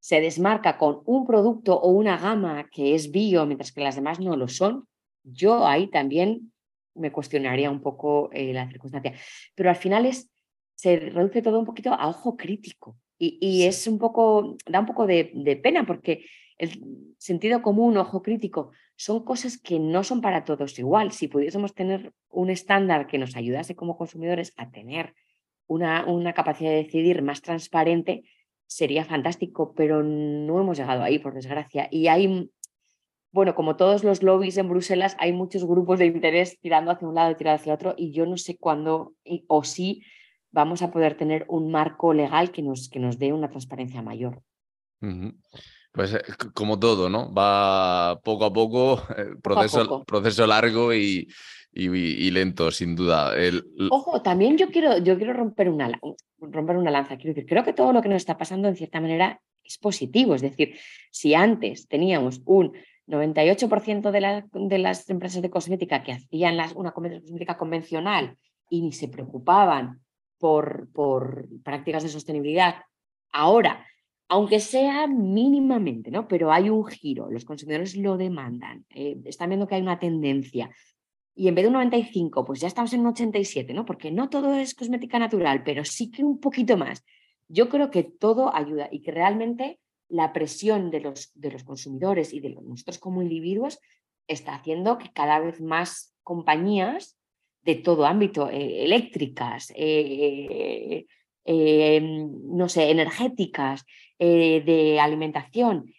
se 0.00 0.22
desmarca 0.22 0.78
con 0.78 1.02
un 1.04 1.26
producto 1.26 1.78
o 1.78 1.90
una 1.90 2.16
gama 2.16 2.70
que 2.72 2.94
es 2.94 3.10
bio, 3.10 3.44
mientras 3.44 3.70
que 3.70 3.82
las 3.82 3.96
demás 3.96 4.18
no 4.18 4.34
lo 4.34 4.48
son, 4.48 4.88
yo 5.24 5.66
ahí 5.66 5.88
también 5.88 6.52
me 6.94 7.12
cuestionaría 7.12 7.70
un 7.70 7.82
poco 7.82 8.30
eh, 8.32 8.54
la 8.54 8.66
circunstancia. 8.66 9.12
Pero 9.54 9.68
al 9.68 9.76
final 9.76 10.06
es, 10.06 10.30
se 10.74 10.96
reduce 10.96 11.42
todo 11.42 11.58
un 11.58 11.66
poquito 11.66 11.92
a 11.92 12.08
ojo 12.08 12.34
crítico 12.34 12.96
y, 13.18 13.64
es 13.64 13.86
un 13.86 13.98
poco, 13.98 14.56
da 14.66 14.80
un 14.80 14.86
poco 14.86 15.06
de, 15.06 15.32
de, 15.34 15.56
pena 15.56 15.84
porque 15.84 16.24
el 16.56 17.14
sentido 17.18 17.60
común, 17.60 17.98
ojo 17.98 18.22
crítico, 18.22 18.70
son 18.96 19.24
cosas 19.24 19.58
que 19.58 19.78
no 19.78 20.02
son 20.02 20.20
para 20.20 20.44
todos 20.44 20.78
igual. 20.78 21.12
Si 21.12 21.28
pudiésemos 21.28 21.74
tener 21.74 22.12
un 22.30 22.50
estándar 22.50 23.06
que 23.06 23.18
nos 23.18 23.36
ayudase 23.36 23.76
como 23.76 23.96
consumidores 23.96 24.52
a 24.56 24.70
tener 24.70 25.14
una, 25.66 26.06
una 26.06 26.32
capacidad 26.32 26.70
de 26.70 26.84
decidir 26.84 27.22
más 27.22 27.42
transparente, 27.42 28.24
sería 28.66 29.04
fantástico, 29.04 29.74
pero 29.74 30.02
no 30.02 30.60
hemos 30.60 30.78
llegado 30.78 31.02
ahí, 31.02 31.18
por 31.18 31.34
desgracia. 31.34 31.88
Y 31.90 32.08
hay, 32.08 32.50
bueno, 33.32 33.54
como 33.54 33.76
todos 33.76 34.02
los 34.02 34.22
lobbies 34.22 34.56
en 34.56 34.68
Bruselas, 34.68 35.16
hay 35.18 35.32
muchos 35.32 35.64
grupos 35.64 35.98
de 35.98 36.06
interés 36.06 36.58
tirando 36.60 36.90
hacia 36.90 37.06
un 37.06 37.14
lado 37.14 37.30
y 37.30 37.36
tirando 37.36 37.60
hacia 37.60 37.74
otro, 37.74 37.94
y 37.96 38.12
yo 38.12 38.26
no 38.26 38.36
sé 38.36 38.56
cuándo 38.56 39.14
o 39.46 39.62
si 39.62 40.02
vamos 40.50 40.82
a 40.82 40.90
poder 40.90 41.16
tener 41.16 41.44
un 41.48 41.70
marco 41.70 42.14
legal 42.14 42.50
que 42.50 42.62
nos, 42.62 42.88
que 42.88 42.98
nos 42.98 43.18
dé 43.18 43.32
una 43.32 43.50
transparencia 43.50 44.00
mayor. 44.02 44.42
Pues 45.96 46.12
eh, 46.12 46.20
como 46.52 46.78
todo, 46.78 47.08
¿no? 47.08 47.32
Va 47.32 48.20
poco 48.22 48.44
a 48.44 48.52
poco, 48.52 49.02
eh, 49.16 49.34
proceso, 49.42 50.04
proceso 50.04 50.46
largo 50.46 50.92
y, 50.92 51.26
y, 51.72 52.30
lento, 52.30 52.70
sin 52.70 52.94
duda. 52.94 53.32
Ojo, 53.90 54.20
también 54.20 54.58
yo 54.58 54.68
quiero, 54.68 54.98
yo 54.98 55.16
quiero 55.16 55.32
romper, 55.32 55.70
una, 55.70 55.90
romper 56.38 56.76
una 56.76 56.90
lanza. 56.90 57.16
Quiero 57.16 57.34
decir, 57.34 57.48
creo 57.48 57.64
que 57.64 57.72
todo 57.72 57.94
lo 57.94 58.02
que 58.02 58.10
nos 58.10 58.16
está 58.16 58.36
pasando 58.36 58.68
en 58.68 58.76
cierta 58.76 59.00
manera 59.00 59.40
es 59.64 59.78
positivo. 59.78 60.34
Es 60.34 60.42
decir, 60.42 60.76
si 61.10 61.34
antes 61.34 61.88
teníamos 61.88 62.42
un 62.44 62.74
98% 63.06 64.10
de, 64.10 64.44
de, 64.52 64.78
las 64.78 65.08
empresas 65.08 65.40
de 65.40 65.50
cosmética 65.50 66.02
que 66.02 66.12
hacían 66.12 66.58
las, 66.58 66.74
una 66.74 66.92
cosmética 66.92 67.56
convencional 67.56 68.36
y 68.68 68.82
ni 68.82 68.92
se 68.92 69.08
preocupaban 69.08 70.00
por, 70.38 70.88
por 70.92 71.46
prácticas 71.62 72.02
de 72.02 72.10
sostenibilidad, 72.10 72.76
ahora 73.32 73.86
aunque 74.28 74.60
sea 74.60 75.06
mínimamente, 75.06 76.10
¿no? 76.10 76.26
Pero 76.26 76.52
hay 76.52 76.68
un 76.70 76.84
giro, 76.86 77.30
los 77.30 77.44
consumidores 77.44 77.96
lo 77.96 78.16
demandan, 78.16 78.84
eh, 78.90 79.16
están 79.24 79.50
viendo 79.50 79.66
que 79.66 79.76
hay 79.76 79.82
una 79.82 79.98
tendencia 79.98 80.70
y 81.38 81.48
en 81.48 81.54
vez 81.54 81.64
de 81.64 81.68
un 81.68 81.74
95, 81.74 82.46
pues 82.46 82.60
ya 82.60 82.66
estamos 82.66 82.94
en 82.94 83.00
un 83.00 83.08
87, 83.08 83.74
¿no? 83.74 83.84
Porque 83.84 84.10
no 84.10 84.30
todo 84.30 84.54
es 84.54 84.74
cosmética 84.74 85.18
natural, 85.18 85.62
pero 85.64 85.84
sí 85.84 86.10
que 86.10 86.24
un 86.24 86.40
poquito 86.40 86.78
más. 86.78 87.04
Yo 87.46 87.68
creo 87.68 87.90
que 87.90 88.02
todo 88.04 88.56
ayuda 88.56 88.88
y 88.90 89.02
que 89.02 89.10
realmente 89.12 89.78
la 90.08 90.32
presión 90.32 90.90
de 90.90 91.00
los, 91.00 91.30
de 91.34 91.50
los 91.50 91.62
consumidores 91.62 92.32
y 92.32 92.40
de 92.40 92.56
nosotros 92.62 92.98
como 92.98 93.20
individuos 93.20 93.78
está 94.26 94.54
haciendo 94.54 94.96
que 94.96 95.12
cada 95.12 95.38
vez 95.38 95.60
más 95.60 96.16
compañías 96.22 97.18
de 97.62 97.74
todo 97.74 98.06
ámbito, 98.06 98.48
eh, 98.48 98.84
eléctricas, 98.84 99.72
eh, 99.76 101.04
eh, 101.46 102.00
no 102.00 102.68
sé, 102.68 102.90
energéticas, 102.90 103.84
de 104.18 104.98
alimentación, 104.98 105.92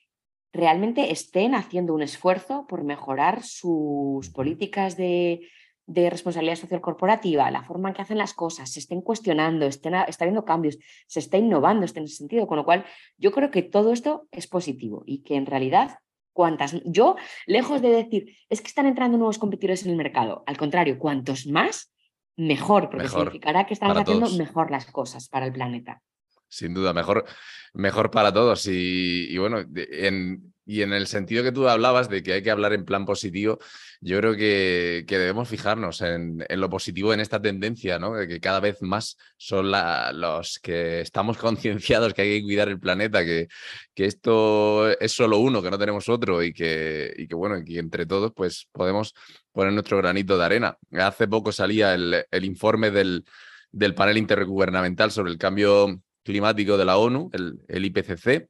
realmente 0.58 1.12
estén 1.12 1.54
haciendo 1.54 1.94
un 1.94 2.02
esfuerzo 2.02 2.66
por 2.68 2.84
mejorar 2.84 3.44
sus 3.44 4.30
políticas 4.32 4.98
de, 4.98 5.42
responsabilidad 5.88 6.56
social 6.56 6.82
corporativa, 6.82 7.50
la 7.52 7.64
forma 7.64 7.90
en 7.90 7.96
que 7.96 8.02
hacen 8.02 8.18
las 8.18 8.34
cosas, 8.34 8.72
se 8.72 8.80
estén 8.80 9.02
cuestionando, 9.02 9.66
estén, 9.66 9.94
está 10.08 10.26
habiendo 10.26 10.44
cambios, 10.44 10.78
se 11.06 11.20
está 11.20 11.38
innovando 11.38 11.86
en 11.86 12.04
ese 12.04 12.16
sentido, 12.16 12.46
con 12.46 12.58
lo 12.58 12.66
cual 12.66 12.86
yo 13.18 13.32
creo 13.32 13.52
que 13.52 13.62
todo 13.62 13.94
esto 13.94 14.28
es 14.32 14.48
positivo 14.48 15.04
y 15.06 15.20
que 15.20 15.36
en 15.36 15.46
realidad 15.46 16.00
cuantas, 16.34 16.76
yo 16.84 17.16
lejos 17.46 17.82
de 17.82 17.90
decir, 17.90 18.36
es 18.50 18.62
que 18.62 18.68
están 18.68 18.86
entrando 18.86 19.18
nuevos 19.18 19.38
competidores 19.38 19.86
en 19.86 19.92
el 19.92 19.98
mercado, 19.98 20.44
al 20.46 20.58
contrario, 20.58 21.00
cuantos 21.00 21.48
más, 21.48 21.94
mejor, 22.38 22.90
porque 22.90 23.10
significará 23.10 23.66
que 23.66 23.74
estamos 23.74 23.98
haciendo 23.98 24.30
mejor 24.32 24.72
las 24.72 24.86
cosas 24.86 25.28
para 25.28 25.46
el 25.46 25.52
planeta. 25.52 26.02
sin 26.48 26.74
duda, 26.74 26.94
mejor, 26.94 27.26
mejor 27.74 28.10
para 28.10 28.34
todos. 28.34 28.66
Y, 28.68 29.38
bueno, 29.38 29.66
en, 29.76 30.54
y 30.68 30.82
en 30.82 30.92
el 30.92 31.08
sentido 31.08 31.44
que 31.44 31.54
tú 31.54 31.70
hablabas 31.70 32.10
de 32.10 32.22
que 32.22 32.34
hay 32.34 32.44
que 32.44 32.52
hablar 32.52 32.74
en 32.74 32.84
plan 32.84 33.06
positivo, 33.06 33.58
yo 34.02 34.18
creo 34.20 34.36
que, 34.36 35.06
debemos 35.08 35.48
fijarnos 35.48 36.02
en, 36.02 36.46
lo 36.50 36.70
positivo 36.70 37.14
en 37.14 37.22
esta 37.22 37.42
tendencia, 37.42 37.98
¿no? 38.00 38.14
Que 38.28 38.42
cada 38.42 38.60
vez 38.60 38.82
más 38.82 39.18
son 39.38 39.72
los 39.72 40.60
que 40.60 41.00
estamos 41.00 41.38
concienciados 41.38 42.14
que 42.14 42.22
hay 42.24 42.40
que 42.40 42.44
cuidar 42.44 42.68
el 42.68 42.80
planeta, 42.82 43.24
que, 43.24 43.48
que 43.96 44.06
esto 44.06 44.90
es 45.00 45.14
solo 45.14 45.38
uno, 45.40 45.62
que 45.64 45.72
no 45.72 45.80
tenemos 45.80 46.10
otro 46.10 46.44
y 46.44 46.52
que, 46.52 47.14
y 47.18 47.28
que 47.28 47.36
bueno, 47.36 47.64
que 47.66 47.80
entre 47.80 48.06
todos 48.06 48.34
pues 48.36 48.68
podemos 48.74 49.14
poner 49.54 49.72
nuestro 49.72 49.98
granito 49.98 50.38
de 50.38 50.46
arena. 50.46 50.78
Hace 50.92 51.30
poco 51.30 51.54
salía 51.54 51.94
el, 51.94 52.26
el 52.30 52.46
informe 52.46 52.92
del, 52.92 53.24
del 53.72 53.96
panel 53.96 54.18
intergubernamental 54.18 55.12
sobre 55.12 55.32
el 55.32 55.38
cambio 55.38 56.02
climático 56.24 56.78
de 56.78 56.86
la 56.86 56.98
ONU, 56.98 57.30
el, 57.32 57.62
el 57.70 57.86
IPCC, 57.86 58.50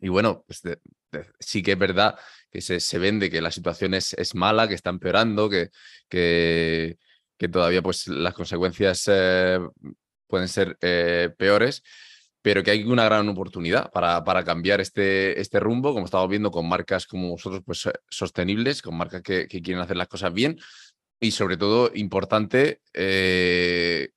y 0.00 0.08
bueno, 0.08 0.44
pues 0.46 0.62
sí 1.38 1.62
que 1.62 1.72
es 1.72 1.78
verdad 1.78 2.18
que 2.50 2.60
se, 2.60 2.80
se 2.80 2.98
vende 2.98 3.30
que 3.30 3.40
la 3.40 3.50
situación 3.50 3.94
es, 3.94 4.14
es, 4.14 4.34
mala, 4.34 4.68
que 4.68 4.74
está 4.74 4.90
empeorando, 4.90 5.48
que, 5.48 5.70
que, 6.08 6.98
que 7.36 7.48
todavía 7.48 7.82
pues, 7.82 8.08
las 8.08 8.34
consecuencias 8.34 9.04
eh, 9.08 9.58
pueden 10.26 10.48
ser 10.48 10.76
eh, 10.80 11.30
peores, 11.36 11.82
pero 12.42 12.62
que 12.62 12.70
hay 12.70 12.84
una 12.84 13.04
gran 13.04 13.28
oportunidad 13.28 13.90
para, 13.90 14.22
para 14.24 14.44
cambiar 14.44 14.80
este, 14.80 15.40
este 15.40 15.60
rumbo, 15.60 15.92
como 15.92 16.06
estamos 16.06 16.28
viendo 16.28 16.50
con 16.50 16.68
marcas 16.68 17.06
como 17.06 17.30
vosotros, 17.30 17.62
pues 17.64 17.88
sostenibles, 18.08 18.82
con 18.82 18.96
marcas 18.96 19.22
que, 19.22 19.48
que 19.48 19.60
quieren 19.60 19.82
hacer 19.82 19.96
las 19.96 20.08
cosas 20.08 20.32
bien 20.32 20.58
y 21.20 21.30
sobre 21.30 21.56
todo 21.56 21.90
importante 21.94 22.80
eh, 22.92 24.10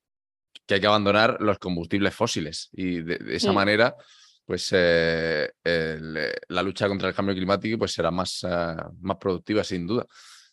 que 0.65 0.75
hay 0.75 0.81
que 0.81 0.87
abandonar 0.87 1.37
los 1.39 1.57
combustibles 1.59 2.13
fósiles 2.13 2.69
y 2.73 3.01
de, 3.01 3.19
esa 3.35 3.51
manera 3.51 3.95
pues 4.49 4.71
eh, 4.71 5.47
eh, 5.63 6.33
la 6.47 6.63
lucha 6.63 6.87
contra 6.87 7.07
el 7.07 7.13
cambio 7.13 7.35
climático 7.35 7.77
pues 7.77 7.91
será 7.91 8.09
más, 8.09 8.43
eh, 8.49 8.75
más 8.99 9.17
productiva, 9.17 9.63
sin 9.63 9.85
duda. 9.85 10.07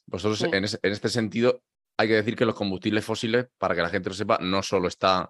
Vosotros, 0.04 0.42
en, 0.52 0.64
este 0.64 1.08
sentido, 1.08 1.62
hay 1.96 2.08
que 2.08 2.16
decir 2.16 2.36
que 2.36 2.44
los 2.44 2.54
combustibles 2.54 3.06
fósiles, 3.06 3.46
para 3.56 3.74
que 3.74 3.80
la 3.80 3.88
gente 3.88 4.10
lo 4.10 4.14
sepa, 4.14 4.36
no 4.42 4.62
solo 4.62 4.88
están 4.88 5.28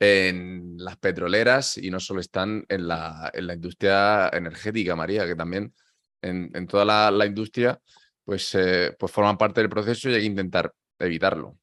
en 0.00 0.78
las 0.78 0.96
petroleras 0.96 1.76
y 1.76 1.90
no 1.90 2.00
solo 2.00 2.20
están 2.20 2.64
en 2.70 2.88
la, 2.88 3.30
en 3.34 3.46
la 3.46 3.52
industria 3.52 4.30
energética, 4.30 4.96
María, 4.96 5.26
que 5.26 5.36
también 5.36 5.74
en, 6.22 6.50
en 6.54 6.66
toda 6.66 6.86
la, 6.86 7.10
la, 7.10 7.26
industria 7.26 7.78
pues, 8.24 8.56
pues 8.98 9.12
forman 9.12 9.36
parte 9.36 9.60
del 9.60 9.68
proceso 9.68 10.08
y 10.08 10.14
hay 10.14 10.20
que 10.20 10.26
intentar 10.28 10.72
evitarlo. 10.98 11.58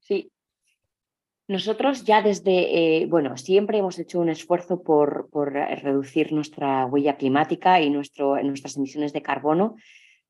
Sí, 0.00 0.32
nosotros 1.46 2.04
ya 2.04 2.22
desde, 2.22 3.02
eh, 3.02 3.06
bueno, 3.06 3.36
siempre 3.36 3.78
hemos 3.78 3.98
hecho 3.98 4.18
un 4.18 4.30
esfuerzo 4.30 4.82
por, 4.82 5.28
por 5.30 5.52
reducir 5.52 6.32
nuestra 6.32 6.86
huella 6.86 7.16
climática 7.16 7.82
y 7.82 7.90
nuestro, 7.90 8.42
nuestras 8.42 8.76
emisiones 8.76 9.12
de 9.12 9.22
carbono 9.22 9.76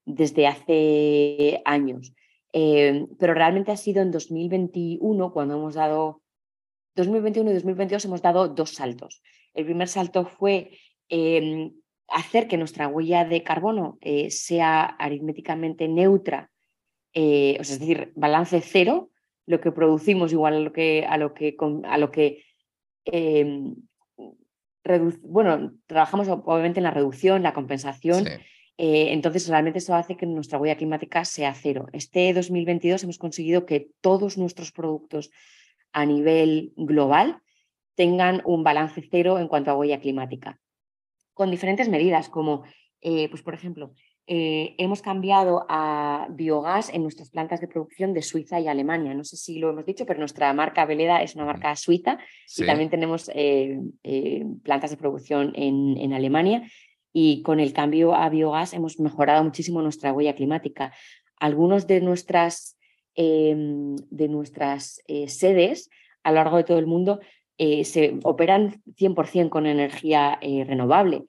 desde 0.04 0.48
hace 0.48 1.62
años. 1.64 2.12
Eh, 2.52 3.06
pero 3.18 3.34
realmente 3.34 3.70
ha 3.70 3.76
sido 3.76 4.02
en 4.02 4.10
2021 4.10 5.32
cuando 5.32 5.54
hemos 5.54 5.74
dado, 5.74 6.20
2021 6.96 7.50
y 7.50 7.54
2022 7.54 8.04
hemos 8.04 8.22
dado 8.22 8.48
dos 8.48 8.70
saltos. 8.70 9.22
El 9.54 9.66
primer 9.66 9.86
salto 9.86 10.26
fue 10.26 10.78
em, 11.08 11.74
hacer 12.08 12.48
que 12.48 12.56
nuestra 12.56 12.88
huella 12.88 13.24
de 13.24 13.44
carbono 13.44 13.98
eh, 14.00 14.30
sea 14.30 14.82
aritméticamente 14.82 15.86
neutra, 15.86 16.50
es 17.16 17.78
decir, 17.78 18.12
balance 18.16 18.60
cero, 18.60 19.10
lo 19.46 19.60
que 19.60 19.72
producimos 19.72 20.32
igual 20.32 20.54
a 20.54 20.60
lo 20.60 20.72
que, 20.72 21.06
a 21.08 21.16
lo 21.18 21.34
que, 21.34 21.56
a 21.84 21.98
lo 21.98 22.10
que 22.10 22.44
em, 23.04 23.74
bueno, 25.22 25.72
trabajamos 25.86 26.28
obviamente 26.28 26.80
en 26.80 26.84
la 26.84 26.90
reducción, 26.90 27.42
la 27.42 27.54
compensación. 27.54 28.26
Eh, 28.76 29.12
entonces, 29.12 29.48
realmente 29.48 29.78
eso 29.78 29.94
hace 29.94 30.16
que 30.16 30.26
nuestra 30.26 30.58
huella 30.58 30.76
climática 30.76 31.24
sea 31.24 31.54
cero. 31.54 31.86
Este 31.92 32.32
2022 32.34 33.04
hemos 33.04 33.18
conseguido 33.18 33.66
que 33.66 33.88
todos 34.00 34.36
nuestros 34.36 34.72
productos 34.72 35.30
a 35.92 36.04
nivel 36.04 36.72
global 36.76 37.40
tengan 37.94 38.42
un 38.44 38.64
balance 38.64 39.06
cero 39.10 39.38
en 39.38 39.48
cuanto 39.48 39.70
a 39.70 39.76
huella 39.76 40.00
climática, 40.00 40.58
con 41.32 41.50
diferentes 41.50 41.88
medidas, 41.88 42.28
como, 42.28 42.64
eh, 43.00 43.28
pues, 43.30 43.42
por 43.42 43.54
ejemplo, 43.54 43.94
eh, 44.26 44.74
hemos 44.78 45.02
cambiado 45.02 45.66
a 45.68 46.28
biogás 46.30 46.88
en 46.88 47.02
nuestras 47.02 47.28
plantas 47.28 47.60
de 47.60 47.68
producción 47.68 48.14
de 48.14 48.22
Suiza 48.22 48.58
y 48.58 48.68
Alemania. 48.68 49.12
No 49.12 49.22
sé 49.22 49.36
si 49.36 49.58
lo 49.58 49.68
hemos 49.68 49.84
dicho, 49.84 50.06
pero 50.06 50.18
nuestra 50.18 50.50
marca 50.54 50.86
Veleda 50.86 51.22
es 51.22 51.34
una 51.34 51.44
marca 51.44 51.76
suiza 51.76 52.18
y 52.56 52.64
también 52.64 52.88
tenemos 52.88 53.30
eh, 53.34 53.78
eh, 54.02 54.46
plantas 54.62 54.90
de 54.90 54.96
producción 54.96 55.52
en, 55.54 55.98
en, 55.98 56.14
Alemania. 56.14 56.62
Y 57.12 57.42
con 57.42 57.60
el 57.60 57.74
cambio 57.74 58.14
a 58.14 58.30
biogás 58.30 58.72
hemos 58.72 58.98
mejorado 58.98 59.44
muchísimo 59.44 59.82
nuestra 59.82 60.12
huella 60.14 60.34
climática. 60.34 60.94
Algunos 61.36 61.86
de 61.86 62.00
nuestras, 62.00 62.78
em, 63.14 63.94
de 64.10 64.28
nuestras 64.28 65.02
sedes 65.26 65.90
a 66.22 66.30
lo 66.30 66.36
largo 66.36 66.56
de 66.56 66.64
todo 66.64 66.78
el 66.78 66.86
mundo 66.86 67.20
se 67.58 68.18
operan 68.24 68.82
100% 68.96 69.50
con 69.50 69.66
energía 69.66 70.38
renovable. 70.40 71.26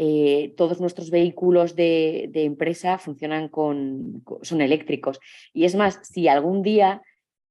Eh, 0.00 0.54
todos 0.56 0.80
nuestros 0.80 1.10
vehículos 1.10 1.74
de, 1.74 2.30
empresa 2.32 2.98
funcionan 2.98 3.48
con, 3.48 4.22
son 4.42 4.60
eléctricos. 4.60 5.18
Y 5.52 5.64
es 5.64 5.74
más, 5.74 5.98
si 6.04 6.28
algún 6.28 6.62
día 6.62 7.02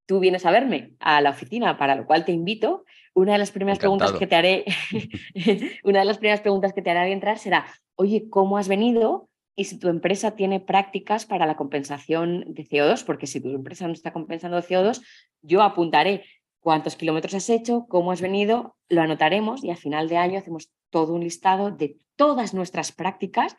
tú 0.05 0.21
vienes 0.21 0.45
a 0.45 0.51
verme 0.51 0.93
a 0.99 1.19
la 1.19 1.31
oficina, 1.31 1.77
para 1.77 1.95
lo 1.95 2.05
cual 2.05 2.23
te 2.23 2.31
invito, 2.31 2.85
una 3.13 3.33
de 3.33 3.39
las 3.39 3.51
primeras 3.51 3.79
preguntas 3.79 4.13
que 4.13 4.27
te 4.27 4.35
haré, 4.37 4.63
una 5.83 5.99
de 5.99 6.05
las 6.05 6.19
primeras 6.19 6.39
preguntas 6.39 6.71
que 6.71 6.81
te 6.81 6.89
haré 6.89 7.01
al 7.01 7.09
entrar 7.09 7.37
será, 7.37 7.65
oye, 7.95 8.29
¿cómo 8.29 8.57
has 8.57 8.69
venido? 8.69 9.27
Y 9.57 9.65
si 9.65 9.77
tu 9.77 9.89
empresa 9.89 10.37
tiene 10.37 10.61
prácticas 10.61 11.25
para 11.25 11.45
la 11.45 11.57
compensación 11.57 12.45
de 12.47 12.63
CO2, 12.63 13.03
porque 13.03 13.27
si 13.27 13.41
tu 13.41 13.49
empresa 13.49 13.87
no 13.87 13.93
está 13.93 14.13
compensando 14.13 14.57
CO2, 14.59 15.03
yo 15.41 15.63
apuntaré 15.63 16.23
cuántos 16.61 16.95
kilómetros 16.95 17.33
has 17.33 17.49
hecho, 17.49 17.87
cómo 17.89 18.13
has 18.13 18.21
venido, 18.21 18.77
lo 18.87 19.01
anotaremos 19.01 19.65
y 19.65 19.71
a 19.71 19.75
final 19.75 20.07
de 20.07 20.15
año 20.15 20.39
hacemos 20.39 20.71
todo 20.89 21.13
un 21.13 21.25
listado 21.25 21.71
de 21.71 21.97
todas 22.17 22.53
nuestras 22.53 22.91
prácticas 22.91 23.55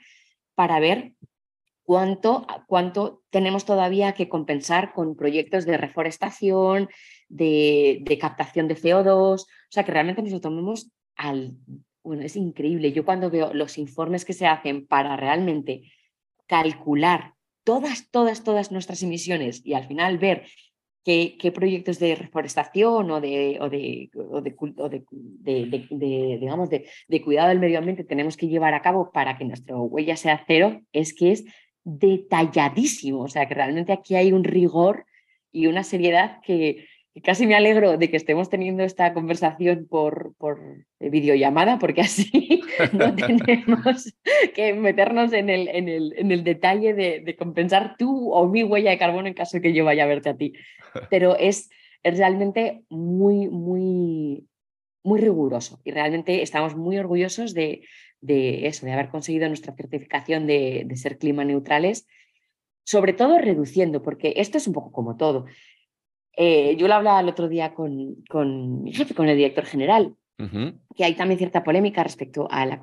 para 0.55 0.79
ver 0.81 1.15
cuánto, 1.89 2.47
cuánto 2.67 3.23
tenemos 3.31 3.65
todavía 3.65 4.13
que 4.13 4.29
compensar 4.29 4.93
con 4.93 5.17
proyectos 5.17 5.65
de 5.65 5.79
reforestación, 5.79 6.91
de, 7.31 8.19
captación 8.21 8.69
de 8.69 8.77
CO2, 8.77 9.41
o 9.41 9.47
sea, 9.71 9.85
que 9.85 9.93
realmente 9.93 10.21
nos 10.21 10.33
lo 10.33 10.43
tomemos 10.43 10.91
al... 11.17 11.57
Bueno, 12.03 12.23
es 12.23 12.37
increíble. 12.37 12.93
Yo 12.93 13.05
cuando 13.05 13.31
veo 13.31 13.55
los 13.55 13.79
informes 13.79 14.27
que 14.27 14.35
se 14.35 14.47
hacen 14.47 14.87
para 14.87 15.17
realmente 15.17 15.91
calcular 16.47 17.35
todas, 17.65 18.11
todas, 18.11 18.45
todas 18.45 18.71
nuestras 18.71 19.03
emisiones 19.03 19.65
y 19.65 19.75
al 19.75 19.87
final 19.87 20.19
ver 20.19 20.47
qué, 21.05 21.53
proyectos 21.55 21.99
de 21.99 22.15
reforestación 22.15 23.11
o 23.11 23.21
de, 23.21 23.59
o 23.61 23.69
de, 23.69 24.11
de, 24.41 24.57
cuidado 27.23 27.49
del 27.49 27.59
medio 27.59 27.79
ambiente 27.79 28.05
tenemos 28.05 28.37
que 28.37 28.49
llevar 28.49 28.75
a 28.75 28.83
cabo 28.83 29.11
para 29.13 29.37
que 29.39 29.45
nuestra 29.45 29.77
huella 29.77 30.17
sea 30.17 30.45
cero, 30.47 30.81
es 30.93 31.15
que 31.15 31.33
es 31.33 31.45
detalladísimo. 31.85 33.23
O 33.23 33.29
sea, 33.29 33.47
que 33.49 33.55
realmente 33.55 33.93
aquí 33.93 34.17
hay 34.17 34.33
un 34.33 34.45
rigor 34.45 35.07
y 35.51 35.67
una 35.67 35.83
seriedad 35.83 36.41
que, 36.43 36.87
casi 37.23 37.47
me 37.47 37.55
alegro 37.55 37.97
de 37.97 38.11
que 38.11 38.17
estemos 38.17 38.49
teniendo 38.49 38.83
esta 38.83 39.13
conversación 39.15 39.87
por, 39.89 40.35
por 40.37 40.61
videollamada, 40.99 41.79
porque 41.79 42.03
así 42.03 42.63
no 42.93 43.15
tenemos 43.15 44.15
que 44.55 44.75
meternos 44.75 45.33
en 45.33 45.51
el, 45.51 45.69
en 45.69 45.89
el, 45.89 46.15
en 46.17 46.33
el 46.33 46.45
detalle 46.45 46.95
de, 46.95 47.21
de, 47.21 47.37
compensar 47.37 47.97
tú 47.97 48.33
o 48.33 48.49
mi 48.49 48.63
huella 48.63 48.91
de 48.91 48.99
carbono 48.99 49.29
en 49.29 49.35
caso 49.35 49.57
de 49.57 49.63
que 49.63 49.73
yo 49.73 49.85
vaya 49.85 50.05
a 50.05 50.09
verte 50.09 50.31
a 50.31 50.37
ti. 50.37 50.53
Pero 51.11 51.37
es, 51.37 51.71
es 52.03 52.19
realmente 52.19 52.83
muy, 52.89 53.49
muy, 53.49 54.47
muy 55.03 55.21
riguroso 55.21 55.81
y 55.85 55.91
realmente 55.91 56.43
estamos 56.43 56.77
muy 56.77 56.99
orgullosos 56.99 57.55
de, 57.55 57.83
de 58.21 58.67
eso, 58.67 58.87
de 58.87 58.93
haber 58.93 59.09
conseguido 59.09 59.49
nuestra 59.49 59.75
certificación 59.75 60.47
de, 60.47 60.85
de 60.87 60.97
ser 60.97 61.19
clima 61.19 61.45
neutrales 61.45 62.07
sobre 62.89 63.13
todo 63.13 63.37
reduciendo, 63.37 64.01
porque 64.01 64.33
esto 64.37 64.57
es 64.57 64.67
un 64.67 64.73
poco 64.73 64.93
como 64.93 65.19
todo. 65.19 65.45
Eh, 66.41 66.77
yo 66.77 66.87
lo 66.87 66.95
hablaba 66.95 67.19
el 67.19 67.29
otro 67.29 67.49
día 67.49 67.75
con, 67.75 68.15
con 68.29 68.85
mi 68.85 68.93
jefe, 68.93 69.13
con 69.13 69.29
el 69.29 69.37
director 69.37 69.65
general, 69.65 70.15
que 70.95 71.05
hay 71.05 71.15
también 71.17 71.37
cierta 71.37 71.65
polémica 71.65 72.05
respecto 72.05 72.47
a 72.49 72.65
las 72.65 72.79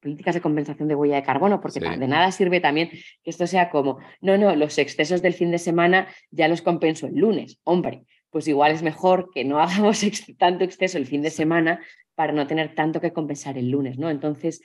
políticas 0.00 0.34
de 0.34 0.40
compensación 0.40 0.88
de 0.88 0.96
huella 0.96 1.14
de 1.14 1.22
carbono, 1.22 1.60
porque 1.60 1.78
de 1.78 2.08
nada 2.08 2.32
sirve 2.32 2.58
también 2.58 2.90
que 2.90 3.30
esto 3.30 3.46
sea 3.46 3.70
como, 3.70 3.98
no, 4.20 4.36
no, 4.36 4.56
los 4.56 4.78
excesos 4.78 5.22
del 5.22 5.32
fin 5.32 5.52
de 5.52 5.60
semana 5.60 6.08
ya 6.32 6.48
los 6.48 6.60
compenso 6.60 7.06
el 7.06 7.14
lunes. 7.14 7.60
Hombre, 7.62 8.02
pues 8.30 8.48
igual 8.48 8.72
es 8.72 8.82
mejor 8.82 9.30
que 9.32 9.44
no 9.44 9.60
hagamos 9.60 10.04
tanto 10.36 10.64
exceso 10.64 10.98
el 10.98 11.06
fin 11.06 11.22
de 11.22 11.30
semana 11.30 11.80
para 12.16 12.32
no 12.32 12.48
tener 12.48 12.74
tanto 12.74 13.00
que 13.00 13.12
compensar 13.12 13.56
el 13.58 13.70
lunes, 13.70 13.96
¿no? 13.96 14.10
Entonces, 14.10 14.60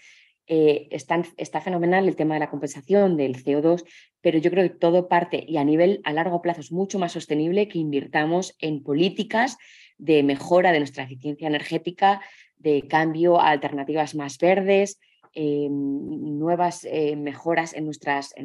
eh, 0.47 0.89
está, 0.91 1.61
fenomenal 1.61 2.07
el 2.07 2.15
tema 2.17 2.33
de 2.33 2.41
la 2.41 2.49
compensación 2.49 3.15
del 3.15 3.41
CO2, 3.41 3.85
pero 4.21 4.39
yo 4.39 4.51
creo 4.51 4.63
que 4.63 4.75
todo 4.75 5.07
parte 5.07 5.43
y 5.47 5.57
a 5.57 5.63
nivel 5.63 6.01
a 6.03 6.11
largo 6.11 6.41
plazo 6.41 6.61
es 6.61 6.71
mucho 6.71 6.99
más 6.99 7.13
sostenible 7.13 7.67
que 7.69 7.79
invirtamos 7.79 8.55
en 8.59 8.83
políticas 8.83 9.57
de 9.97 10.21
mejora 10.21 10.73
de 10.73 10.79
nuestra 10.79 11.03
eficiencia 11.03 11.47
energética, 11.47 12.21
de 12.57 12.87
cambio 12.87 13.39
a 13.39 13.51
alternativas 13.51 14.15
más 14.15 14.37
verdes, 14.37 14.99
eh, 15.33 15.67
nuevas 15.69 16.85
eh, 16.85 17.15
mejoras 17.15 17.73
en 17.73 17.85
nuestras... 17.85 18.35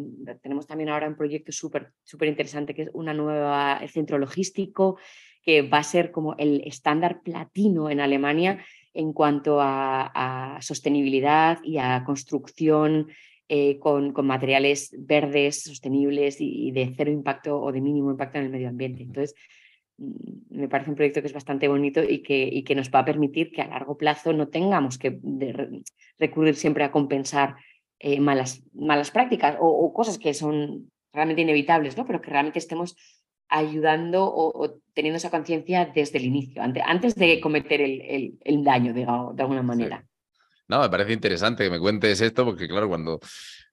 tenemos 0.40 0.66
también 0.66 0.88
ahora 0.88 1.08
un 1.08 1.16
proyecto 1.16 1.52
súper 1.52 1.92
súper 2.02 2.28
interesante 2.28 2.74
que 2.74 2.82
es 2.82 2.90
una 2.94 3.12
nueva 3.12 3.80
centro 3.92 4.18
logístico 4.18 4.98
que 5.42 5.62
va 5.62 5.78
a 5.78 5.82
ser 5.82 6.11
como 6.11 6.34
el 6.38 6.62
estándar 6.64 7.22
platino 7.22 7.90
en 7.90 8.00
Alemania 8.00 8.64
en 8.98 9.12
cuanto 9.12 9.58
a, 9.61 10.58
sostenibilidad 10.61 11.61
y 11.62 11.78
a 11.78 12.02
construcción 12.04 13.06
eh, 13.48 13.78
con, 13.78 14.12
materiales 14.26 14.92
verdes, 14.98 15.62
sostenibles 15.62 16.40
y, 16.40 16.72
de 16.72 16.92
cero 16.96 17.12
impacto 17.12 17.61
o 17.62 17.70
de 17.70 17.80
mínimo 17.80 18.11
impacto 18.11 18.38
en 18.38 18.46
el 18.46 18.50
medio 18.50 18.68
ambiente. 18.68 19.04
Entonces, 19.04 19.37
mm, 19.98 20.56
me 20.58 20.68
parece 20.68 20.90
un 20.90 20.96
proyecto 20.96 21.20
que 21.20 21.28
es 21.28 21.32
bastante 21.32 21.68
bonito 21.68 22.02
y 22.02 22.24
que, 22.24 22.64
que 22.66 22.74
nos 22.74 22.90
va 22.90 22.98
a 23.00 23.04
permitir 23.04 23.52
que 23.52 23.62
a 23.62 23.68
largo 23.68 23.96
plazo 23.96 24.32
no 24.32 24.48
tengamos 24.48 24.98
que 24.98 25.16
recurrir 26.18 26.56
siempre 26.56 26.82
a 26.82 26.90
compensar 26.90 27.54
eh, 28.00 28.18
malas, 28.18 28.64
malas 28.74 29.12
prácticas 29.12 29.56
o, 29.61 29.92
cosas 29.94 30.18
que 30.18 30.34
son 30.34 30.90
realmente 31.12 31.42
inevitables, 31.42 31.96
¿no? 31.96 32.04
pero 32.04 32.20
que 32.20 32.30
realmente 32.30 32.58
estemos 32.58 32.96
ayudando 33.48 34.24
o, 34.24 34.80
teniendo 34.94 35.16
esa 35.16 35.30
conciencia 35.30 35.90
desde 35.94 36.18
el 36.18 36.24
inicio, 36.24 36.62
antes, 36.62 36.82
antes 36.87 37.14
de 37.14 37.40
cometer 37.40 37.80
el, 37.80 38.38
el, 38.40 38.64
daño, 38.64 38.92
digamos, 38.92 39.37
de 39.37 39.42
alguna 39.42 39.62
manera. 39.62 40.04
No, 40.66 40.80
me 40.80 40.90
parece 40.90 41.12
interesante 41.12 41.64
que 41.64 41.70
me 41.70 41.78
cuentes 41.78 42.20
esto, 42.20 42.44
porque 42.44 42.68
claro, 42.68 42.88
cuando 42.88 43.20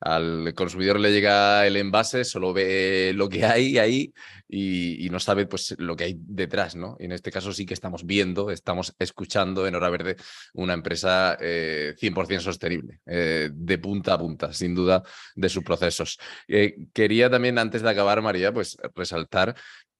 al 0.05 0.53
consumidor 0.53 0.99
le 0.99 1.11
llega 1.11 1.65
el 1.65 1.77
envase, 1.77 2.23
solo 2.23 2.53
ve 2.53 3.11
lo 3.15 3.27
que 3.27 3.43
hay 3.43 3.79
ahí 3.79 4.13
y, 4.47 5.09
no 5.09 5.19
sabe 5.19 5.47
pues 5.47 5.73
lo 5.79 5.95
que 5.95 6.03
hay 6.03 6.15
detrás, 6.19 6.75
¿no? 6.75 6.95
Y 6.99 7.05
en 7.05 7.11
este 7.13 7.31
caso 7.31 7.51
sí 7.51 7.65
que 7.65 7.73
estamos 7.73 8.05
viendo, 8.05 8.51
estamos 8.51 8.93
escuchando 8.99 9.65
en 9.65 9.73
Hora 9.73 9.89
Verde 9.89 10.15
una 10.53 10.73
empresa 10.73 11.37
100% 11.39 12.31
eh, 12.31 12.39
sostenible, 12.39 12.99
eh, 13.07 13.49
de 13.51 13.77
punta 13.79 14.13
a 14.13 14.19
punta, 14.19 14.53
sin 14.53 14.75
duda, 14.75 15.01
de 15.35 15.49
sus 15.49 15.63
procesos. 15.63 16.19
Eh, 16.47 16.75
quería 16.93 17.27
también, 17.27 17.57
antes 17.57 17.81
de 17.81 17.89
acabar, 17.89 18.21
María, 18.21 18.53
pues 18.53 18.77
resaltar 18.93 19.55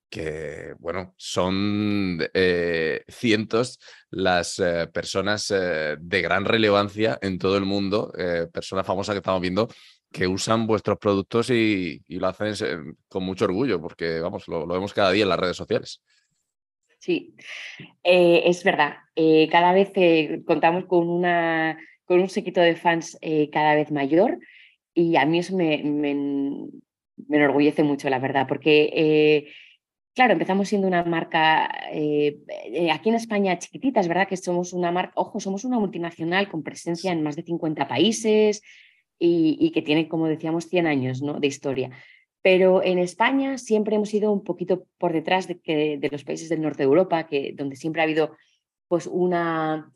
que, 0.07 0.75
bueno, 0.77 1.15
son 1.17 2.19
eh, 2.33 3.03
cientos 3.07 3.79
las 4.11 4.59
eh, 4.59 4.87
personas 4.93 5.47
de 5.47 6.21
gran 6.21 6.45
relevancia 6.45 7.17
en 7.23 7.39
todo 7.39 7.57
el 7.57 7.65
mundo, 7.65 8.13
personas 8.53 8.85
famosas 8.85 9.13
que 9.13 9.17
estamos 9.19 9.41
viendo 9.41 9.67
que 10.15 10.27
usan 10.27 10.67
vuestros 10.67 10.97
productos 10.97 11.49
y, 11.49 12.01
lo 12.07 12.27
hacen 12.27 12.97
con 13.07 13.23
mucho 13.23 13.45
orgullo, 13.45 13.81
porque, 13.81 14.19
vamos, 14.19 14.47
lo, 14.47 14.65
vemos 14.65 14.93
cada 14.93 15.11
día 15.11 15.23
en 15.23 15.29
las 15.29 15.39
redes 15.39 15.57
sociales. 15.57 16.01
Sí, 16.99 17.35
es 18.03 18.63
verdad. 18.63 18.95
cada 19.51 19.73
vez 19.73 19.91
contamos 20.45 20.85
con, 20.85 21.07
una, 21.09 21.77
con 22.05 22.19
un 22.19 22.29
sequito 22.29 22.61
de 22.61 22.75
fans 22.75 23.17
cada 23.51 23.75
vez 23.75 23.91
mayor 23.91 24.39
y 24.93 25.15
a 25.17 25.25
mí 25.25 25.39
eso 25.39 25.55
me, 25.55 25.83
me, 25.83 26.15
me 27.27 27.37
enorgullece 27.37 27.83
mucho, 27.83 28.09
la 28.09 28.19
verdad, 28.19 28.47
porque 28.47 29.51
Claro, 30.15 30.31
empezamos 30.31 30.69
siendo 30.69 30.87
una 30.87 31.03
marca 31.03 31.69
eh, 31.91 32.39
eh, 32.71 32.89
aquí 32.89 33.09
en 33.09 33.15
España 33.15 33.59
chiquitita, 33.59 33.99
es 33.99 34.07
verdad 34.07 34.29
que 34.29 34.37
somos 34.37 34.71
una 34.71 34.89
marca, 34.89 35.11
ojo, 35.15 35.41
somos 35.41 35.65
una 35.65 35.77
multinacional 35.77 36.47
con 36.47 36.63
presencia 36.63 37.11
en 37.11 37.21
más 37.21 37.35
de 37.35 37.43
50 37.43 37.85
países 37.89 38.61
y, 39.17 39.71
que 39.71 39.81
tiene, 39.81 40.07
como 40.07 40.27
decíamos, 40.27 40.65
100 40.65 40.87
años 40.87 41.21
¿no? 41.21 41.39
de 41.39 41.47
historia. 41.47 41.91
Pero 42.41 42.83
en 42.83 42.99
España 42.99 43.57
siempre 43.57 43.95
hemos 43.95 44.13
ido 44.13 44.31
un 44.31 44.43
poquito 44.43 44.85
por 44.97 45.13
detrás 45.13 45.47
de, 45.47 45.59
que, 45.59 45.97
de 45.97 46.09
los 46.09 46.23
países 46.23 46.49
del 46.49 46.61
norte 46.61 46.79
de 46.79 46.89
Europa, 46.89 47.25
que, 47.25 47.53
donde 47.55 47.75
siempre 47.75 48.01
ha 48.01 48.05
habido 48.05 48.35
pues, 48.87 49.07
una, 49.07 49.91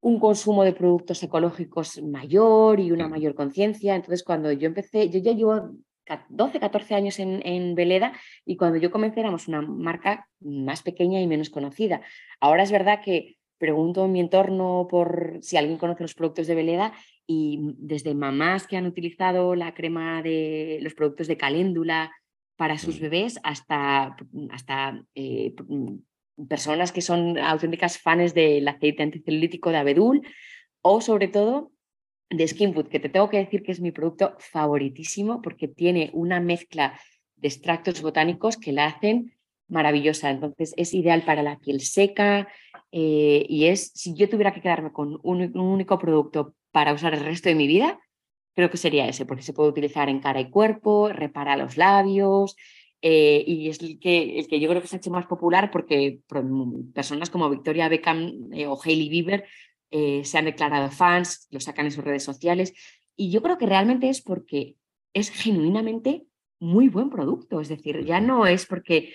un 0.00 0.18
consumo 0.18 0.64
de 0.64 0.72
productos 0.72 1.22
ecológicos 1.22 2.02
mayor 2.02 2.80
y 2.80 2.90
una 2.90 3.08
mayor 3.08 3.34
conciencia. 3.34 3.94
Entonces, 3.94 4.24
cuando 4.24 4.52
yo 4.52 4.66
empecé, 4.66 5.08
yo 5.08 5.20
ya 5.20 5.32
llevo 5.32 5.70
12, 6.28 6.60
14 6.60 6.94
años 6.94 7.18
en, 7.18 7.74
Veleda 7.74 8.12
y 8.44 8.56
cuando 8.56 8.78
yo 8.78 8.90
comencé 8.90 9.20
éramos 9.20 9.48
una 9.48 9.62
marca 9.62 10.28
más 10.40 10.82
pequeña 10.82 11.20
y 11.20 11.26
menos 11.26 11.50
conocida. 11.50 12.02
Ahora 12.40 12.64
es 12.64 12.72
verdad 12.72 13.00
que 13.04 13.36
pregunto 13.62 14.04
en 14.04 14.12
mi 14.12 14.18
entorno 14.18 14.88
por 14.90 15.38
si 15.40 15.56
alguien 15.56 15.78
conoce 15.78 16.02
los 16.02 16.14
productos 16.14 16.48
de 16.48 16.56
Veleda 16.56 16.92
y 17.28 17.60
desde 17.78 18.12
mamás 18.12 18.66
que 18.66 18.76
han 18.76 18.86
utilizado 18.86 19.54
la 19.54 19.72
crema 19.72 20.20
de 20.20 20.80
los 20.82 20.94
productos 20.94 21.28
de 21.28 21.36
caléndula 21.36 22.10
para 22.56 22.76
sus 22.76 22.98
mm. 22.98 23.02
bebés 23.02 23.38
hasta, 23.44 24.16
hasta 24.50 25.00
eh, 25.14 25.54
personas 26.48 26.90
que 26.90 27.02
son 27.02 27.38
auténticas 27.38 27.98
fans 27.98 28.34
del 28.34 28.66
aceite 28.66 29.04
anticelulítico 29.04 29.70
de 29.70 29.76
abedul 29.76 30.26
o 30.80 31.00
sobre 31.00 31.28
todo 31.28 31.70
de 32.30 32.48
Skinfood, 32.48 32.88
que 32.88 32.98
te 32.98 33.10
tengo 33.10 33.30
que 33.30 33.38
decir 33.44 33.62
que 33.62 33.70
es 33.70 33.80
mi 33.80 33.92
producto 33.92 34.34
favoritísimo 34.40 35.40
porque 35.40 35.68
tiene 35.68 36.10
una 36.14 36.40
mezcla 36.40 36.98
de 37.36 37.46
extractos 37.46 38.02
botánicos 38.02 38.56
que 38.56 38.72
la 38.72 38.86
hacen 38.86 39.36
maravillosa. 39.72 40.30
Entonces 40.30 40.74
es 40.76 40.94
ideal 40.94 41.24
para 41.24 41.42
la 41.42 41.58
piel 41.58 41.80
seca 41.80 42.48
eh, 42.92 43.44
y 43.48 43.66
es, 43.66 43.90
si 43.94 44.14
yo 44.14 44.28
tuviera 44.28 44.52
que 44.52 44.60
quedarme 44.60 44.92
con 44.92 45.18
un, 45.22 45.56
único 45.58 45.98
producto 45.98 46.54
para 46.70 46.92
usar 46.92 47.14
el 47.14 47.24
resto 47.24 47.48
de 47.48 47.54
mi 47.54 47.66
vida, 47.66 47.98
creo 48.54 48.70
que 48.70 48.76
sería 48.76 49.08
ese, 49.08 49.24
porque 49.24 49.42
se 49.42 49.54
puede 49.54 49.70
utilizar 49.70 50.08
en 50.08 50.20
cara 50.20 50.40
y 50.40 50.50
cuerpo, 50.50 51.08
repara 51.08 51.56
los 51.56 51.76
labios. 51.76 52.54
Eh, 53.04 53.42
y 53.48 53.68
es 53.68 53.80
el 53.80 53.98
que, 53.98 54.38
el 54.38 54.46
que 54.46 54.60
yo 54.60 54.68
creo 54.68 54.80
que 54.80 54.86
se 54.86 54.94
ha 54.94 54.98
hecho 54.98 55.10
más 55.10 55.26
popular 55.26 55.72
porque 55.72 56.20
personas 56.94 57.30
como 57.30 57.50
Victoria 57.50 57.88
Beckham 57.88 58.52
eh, 58.52 58.68
o 58.68 58.78
Hailey 58.80 59.08
Bieber 59.08 59.44
se 59.90 60.38
han 60.38 60.46
declarado 60.46 60.90
fans, 60.90 61.48
lo 61.50 61.60
sacan 61.60 61.84
en 61.84 61.92
sus 61.92 62.02
redes 62.02 62.22
sociales. 62.24 62.72
Y 63.14 63.30
yo 63.30 63.42
creo 63.42 63.58
que 63.58 63.66
realmente 63.66 64.08
es 64.08 64.22
porque 64.22 64.76
es 65.12 65.28
genuinamente 65.28 66.24
muy 66.60 66.88
buen 66.88 67.10
producto. 67.10 67.60
Es 67.60 67.68
decir, 67.68 68.02
ya 68.06 68.18
no 68.18 68.46
es 68.46 68.64
porque 68.64 69.12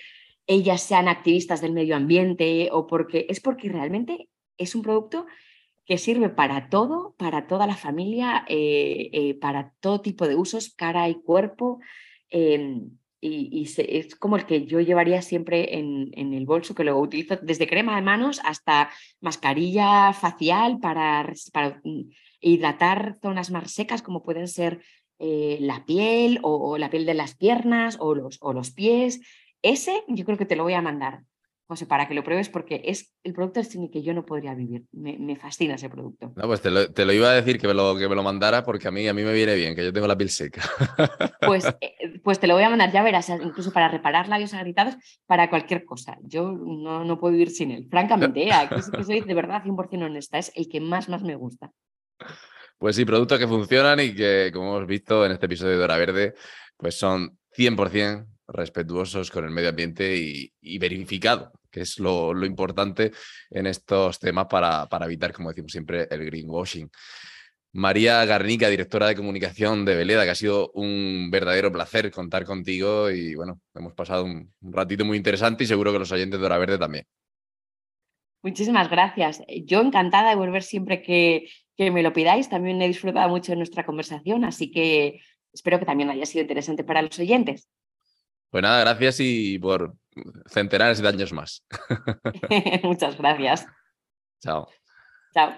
ellas 0.48 0.82
sean 0.82 1.08
activistas 1.08 1.60
del 1.60 1.72
medio 1.72 1.94
ambiente 1.94 2.70
o 2.72 2.86
porque 2.86 3.26
es 3.28 3.38
porque 3.38 3.68
realmente 3.68 4.28
es 4.56 4.74
un 4.74 4.82
producto 4.82 5.26
que 5.84 5.98
sirve 5.98 6.30
para 6.30 6.68
todo, 6.68 7.14
para 7.18 7.46
toda 7.46 7.66
la 7.66 7.76
familia, 7.76 8.44
eh, 8.48 9.10
eh, 9.12 9.34
para 9.34 9.74
todo 9.80 10.00
tipo 10.00 10.26
de 10.26 10.34
usos, 10.34 10.74
cara 10.74 11.08
y 11.08 11.14
cuerpo. 11.14 11.80
Em, 12.30 12.90
y, 13.20 13.66
es 13.78 14.14
como 14.16 14.36
el 14.36 14.46
que 14.46 14.66
yo 14.66 14.80
llevaría 14.80 15.22
siempre 15.22 15.78
en, 15.78 16.12
el 16.14 16.46
bolso, 16.46 16.74
que 16.74 16.84
luego 16.84 17.00
utilizo 17.00 17.36
desde 17.42 17.66
crema 17.66 17.96
de 17.96 18.02
manos 18.02 18.40
hasta 18.44 18.90
mascarilla 19.20 20.12
facial 20.12 20.78
para, 20.78 21.32
mm, 21.84 22.10
hidratar 22.40 23.18
zonas 23.20 23.50
más 23.50 23.72
secas 23.72 24.02
como 24.02 24.22
pueden 24.22 24.46
ser 24.46 24.80
eh, 25.18 25.58
la 25.60 25.84
piel 25.84 26.38
o, 26.42 26.78
la 26.78 26.90
piel 26.90 27.04
de 27.04 27.14
las 27.14 27.34
piernas 27.34 27.96
o 27.98 28.14
los, 28.14 28.38
o 28.40 28.52
los 28.52 28.70
pies. 28.70 29.20
Ese 29.62 30.04
yo 30.08 30.24
creo 30.24 30.38
que 30.38 30.46
te 30.46 30.56
lo 30.56 30.64
voy 30.64 30.74
a 30.74 30.82
mandar. 30.82 31.22
José, 31.68 31.84
para 31.84 32.08
que 32.08 32.14
lo 32.14 32.24
pruebes 32.24 32.48
porque 32.48 32.80
es 32.86 33.14
el 33.22 33.34
producto 33.34 33.62
sin 33.62 33.82
el 33.82 33.90
que 33.90 34.02
yo 34.02 34.14
no 34.14 34.24
podría 34.24 34.54
vivir. 34.54 34.84
Me, 34.90 35.36
fascina 35.36 35.74
ese 35.74 35.90
producto. 35.90 36.32
No, 36.34 36.46
pues 36.46 36.62
te 36.62 36.70
lo, 36.70 37.12
iba 37.12 37.28
a 37.28 37.34
decir 37.34 37.60
que 37.60 37.68
me, 37.68 37.74
lo, 37.74 37.94
que 37.94 38.08
me 38.08 38.14
lo 38.14 38.22
mandara 38.22 38.64
porque 38.64 38.88
a 38.88 38.90
mí, 38.90 39.06
a 39.06 39.12
mí 39.12 39.22
me 39.22 39.34
viene 39.34 39.54
bien, 39.54 39.76
que 39.76 39.84
yo 39.84 39.92
tengo 39.92 40.06
la 40.06 40.16
piel 40.16 40.30
seca. 40.30 40.62
Pues, 41.40 41.64
eh, 41.80 42.20
pues 42.22 42.40
te 42.40 42.46
lo 42.46 42.54
voy 42.54 42.62
a 42.62 42.68
mandar, 42.68 42.92
ya 42.92 43.02
verás, 43.02 43.28
incluso 43.28 43.72
para 43.72 43.88
reparar 43.88 44.28
labios 44.28 44.52
agritados, 44.52 44.96
para 45.26 45.48
cualquier 45.48 45.84
cosa. 45.84 46.18
Yo 46.22 46.52
no, 46.52 47.04
no 47.04 47.18
puedo 47.18 47.32
vivir 47.32 47.50
sin 47.50 47.70
él. 47.70 47.86
Francamente, 47.88 48.42
¿eh? 48.42 48.52
aquí 48.52 48.74
que 48.90 49.04
soy 49.04 49.20
de 49.20 49.34
verdad 49.34 49.62
100% 49.62 50.04
honesta, 50.04 50.36
es 50.36 50.52
el 50.54 50.68
que 50.68 50.80
más, 50.80 51.08
más 51.08 51.22
me 51.22 51.36
gusta. 51.36 51.70
Pues 52.78 52.96
sí, 52.96 53.04
productos 53.04 53.38
que 53.38 53.46
funcionan 53.46 54.00
y 54.00 54.14
que, 54.14 54.50
como 54.52 54.76
hemos 54.76 54.86
visto 54.86 55.24
en 55.24 55.32
este 55.32 55.46
episodio 55.46 55.78
de 55.78 55.84
Hora 55.84 55.96
Verde, 55.96 56.34
pues 56.76 56.98
son 56.98 57.38
100% 57.56 58.26
respetuosos 58.48 59.30
con 59.30 59.44
el 59.44 59.50
medio 59.50 59.68
ambiente 59.68 60.16
y, 60.16 60.78
verificado, 60.78 61.52
que 61.70 61.82
es 61.82 61.98
lo, 61.98 62.32
importante 62.44 63.12
en 63.50 63.66
estos 63.66 64.18
temas 64.18 64.46
para, 64.46 64.88
evitar, 65.02 65.32
como 65.32 65.50
decimos 65.50 65.72
siempre, 65.72 66.08
el 66.10 66.24
greenwashing. 66.24 66.90
María 67.72 68.24
Garnica, 68.24 68.68
directora 68.68 69.08
de 69.08 69.14
comunicación 69.14 69.84
de 69.84 69.94
Veleda, 69.94 70.24
que 70.24 70.30
ha 70.30 70.34
sido 70.34 70.70
un 70.72 71.28
verdadero 71.30 71.70
placer 71.70 72.10
contar 72.10 72.46
contigo 72.46 73.10
y 73.10 73.34
bueno, 73.34 73.60
hemos 73.74 73.92
pasado 73.92 74.24
un, 74.24 74.52
ratito 74.62 75.04
muy 75.04 75.18
interesante 75.18 75.64
y 75.64 75.66
seguro 75.66 75.92
que 75.92 75.98
los 75.98 76.10
oyentes 76.10 76.40
de 76.40 76.46
Hora 76.46 76.58
Verde 76.58 76.78
también. 76.78 77.04
Muchísimas 78.42 78.88
gracias. 78.88 79.42
Yo 79.64 79.82
encantada 79.82 80.30
de 80.30 80.36
volver 80.36 80.62
siempre 80.62 81.02
que, 81.02 81.48
que 81.76 81.90
me 81.90 82.02
lo 82.02 82.12
pidáis. 82.14 82.48
También 82.48 82.80
he 82.80 82.88
disfrutado 82.88 83.28
mucho 83.28 83.52
de 83.52 83.56
nuestra 83.56 83.84
conversación, 83.84 84.44
así 84.44 84.70
que 84.70 85.20
espero 85.52 85.78
que 85.78 85.84
también 85.84 86.08
haya 86.08 86.24
sido 86.24 86.42
interesante 86.42 86.84
para 86.84 87.02
los 87.02 87.18
oyentes. 87.18 87.68
Pues 88.50 88.62
nada, 88.62 88.80
gracias 88.80 89.20
y 89.20 89.58
por 89.58 89.94
centenares 90.46 91.00
de 91.00 91.08
años 91.08 91.32
más. 91.32 91.64
Muchas 92.82 93.16
gracias. 93.18 93.66
Chao. 94.40 94.68
Chao. 95.34 95.52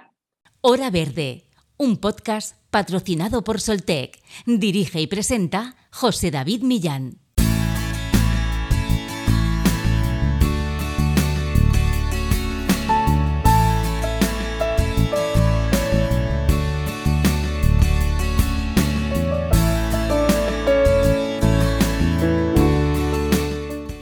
Hora 0.61 0.91
Verde, 0.91 1.47
un 1.77 1.97
podcast 1.99 2.57
patrocinado 2.71 3.43
por 3.43 3.61
Soltec. 3.61 4.19
Dirige 4.47 5.01
y 5.01 5.07
presenta 5.07 5.77
José 5.91 6.31
David 6.31 6.63
Millán. 6.63 7.19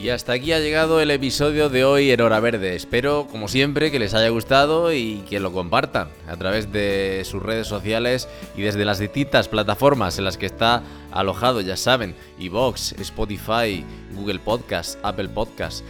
Y 0.08 0.10
hasta 0.10 0.32
aquí 0.32 0.52
ha 0.54 0.58
llegado 0.58 1.02
el 1.02 1.10
episodio 1.10 1.68
de 1.68 1.84
hoy 1.84 2.10
en 2.10 2.22
Hora 2.22 2.40
Verde. 2.40 2.74
Espero, 2.74 3.26
como 3.30 3.46
siempre, 3.46 3.90
que 3.90 3.98
les 3.98 4.14
haya 4.14 4.30
gustado 4.30 4.90
y 4.90 5.22
que 5.28 5.38
lo 5.38 5.52
compartan 5.52 6.08
a 6.26 6.34
través 6.34 6.72
de 6.72 7.20
sus 7.26 7.42
redes 7.42 7.66
sociales 7.66 8.26
y 8.56 8.62
desde 8.62 8.86
las 8.86 8.98
distintas 8.98 9.48
plataformas 9.48 10.16
en 10.16 10.24
las 10.24 10.38
que 10.38 10.46
está 10.46 10.82
alojado, 11.10 11.60
ya 11.60 11.76
saben, 11.76 12.14
iVoox, 12.38 12.92
Spotify, 12.92 13.84
Google 14.14 14.38
Podcast, 14.38 14.98
Apple 15.02 15.28
Podcast. 15.28 15.84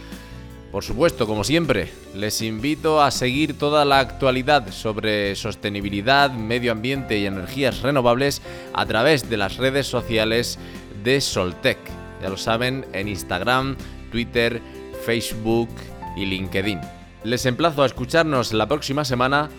Por 0.69 0.83
supuesto, 0.83 1.25
como 1.25 1.45
siempre, 1.45 1.89
les 2.13 2.41
invito 2.41 3.01
a 3.01 3.11
seguir 3.11 3.57
toda 3.57 3.85
la 3.85 3.99
actualidad 3.99 4.69
sobre 4.73 5.33
sostenibilidad, 5.37 6.29
medio 6.29 6.73
ambiente 6.73 7.17
y 7.17 7.25
energías 7.25 7.83
renovables 7.83 8.41
a 8.73 8.85
través 8.85 9.29
de 9.29 9.37
las 9.37 9.55
redes 9.55 9.87
sociales 9.87 10.59
de 11.05 11.21
Soltec. 11.21 11.77
Ya 12.21 12.27
lo 12.27 12.35
saben, 12.35 12.85
en 12.91 13.07
Instagram, 13.07 13.77
Twitter, 14.09 14.61
Facebook 15.05 15.69
y 16.15 16.25
LinkedIn. 16.25 16.81
Les 17.23 17.45
emplazo 17.45 17.83
a 17.83 17.85
escucharnos 17.85 18.53
la 18.53 18.67
próxima 18.67 19.05
semana 19.05 19.49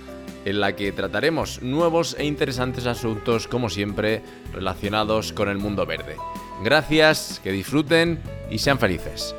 en 0.45 0.61
la 0.61 0.75
que 0.75 0.93
trataremos 0.93 1.63
nuevos 1.63 2.17
e 2.19 2.25
interesantes 2.25 2.87
asuntos, 2.87 3.47
como 3.47 3.69
siempre, 3.69 4.23
relacionados 4.53 5.33
con 5.33 5.49
el 5.49 5.59
mundo 5.59 5.87
verde. 5.87 6.17
Gracias, 6.63 7.41
que 7.43 7.53
disfruten 7.53 8.21
y 8.51 8.59
sean 8.59 8.79
felices. 8.79 9.35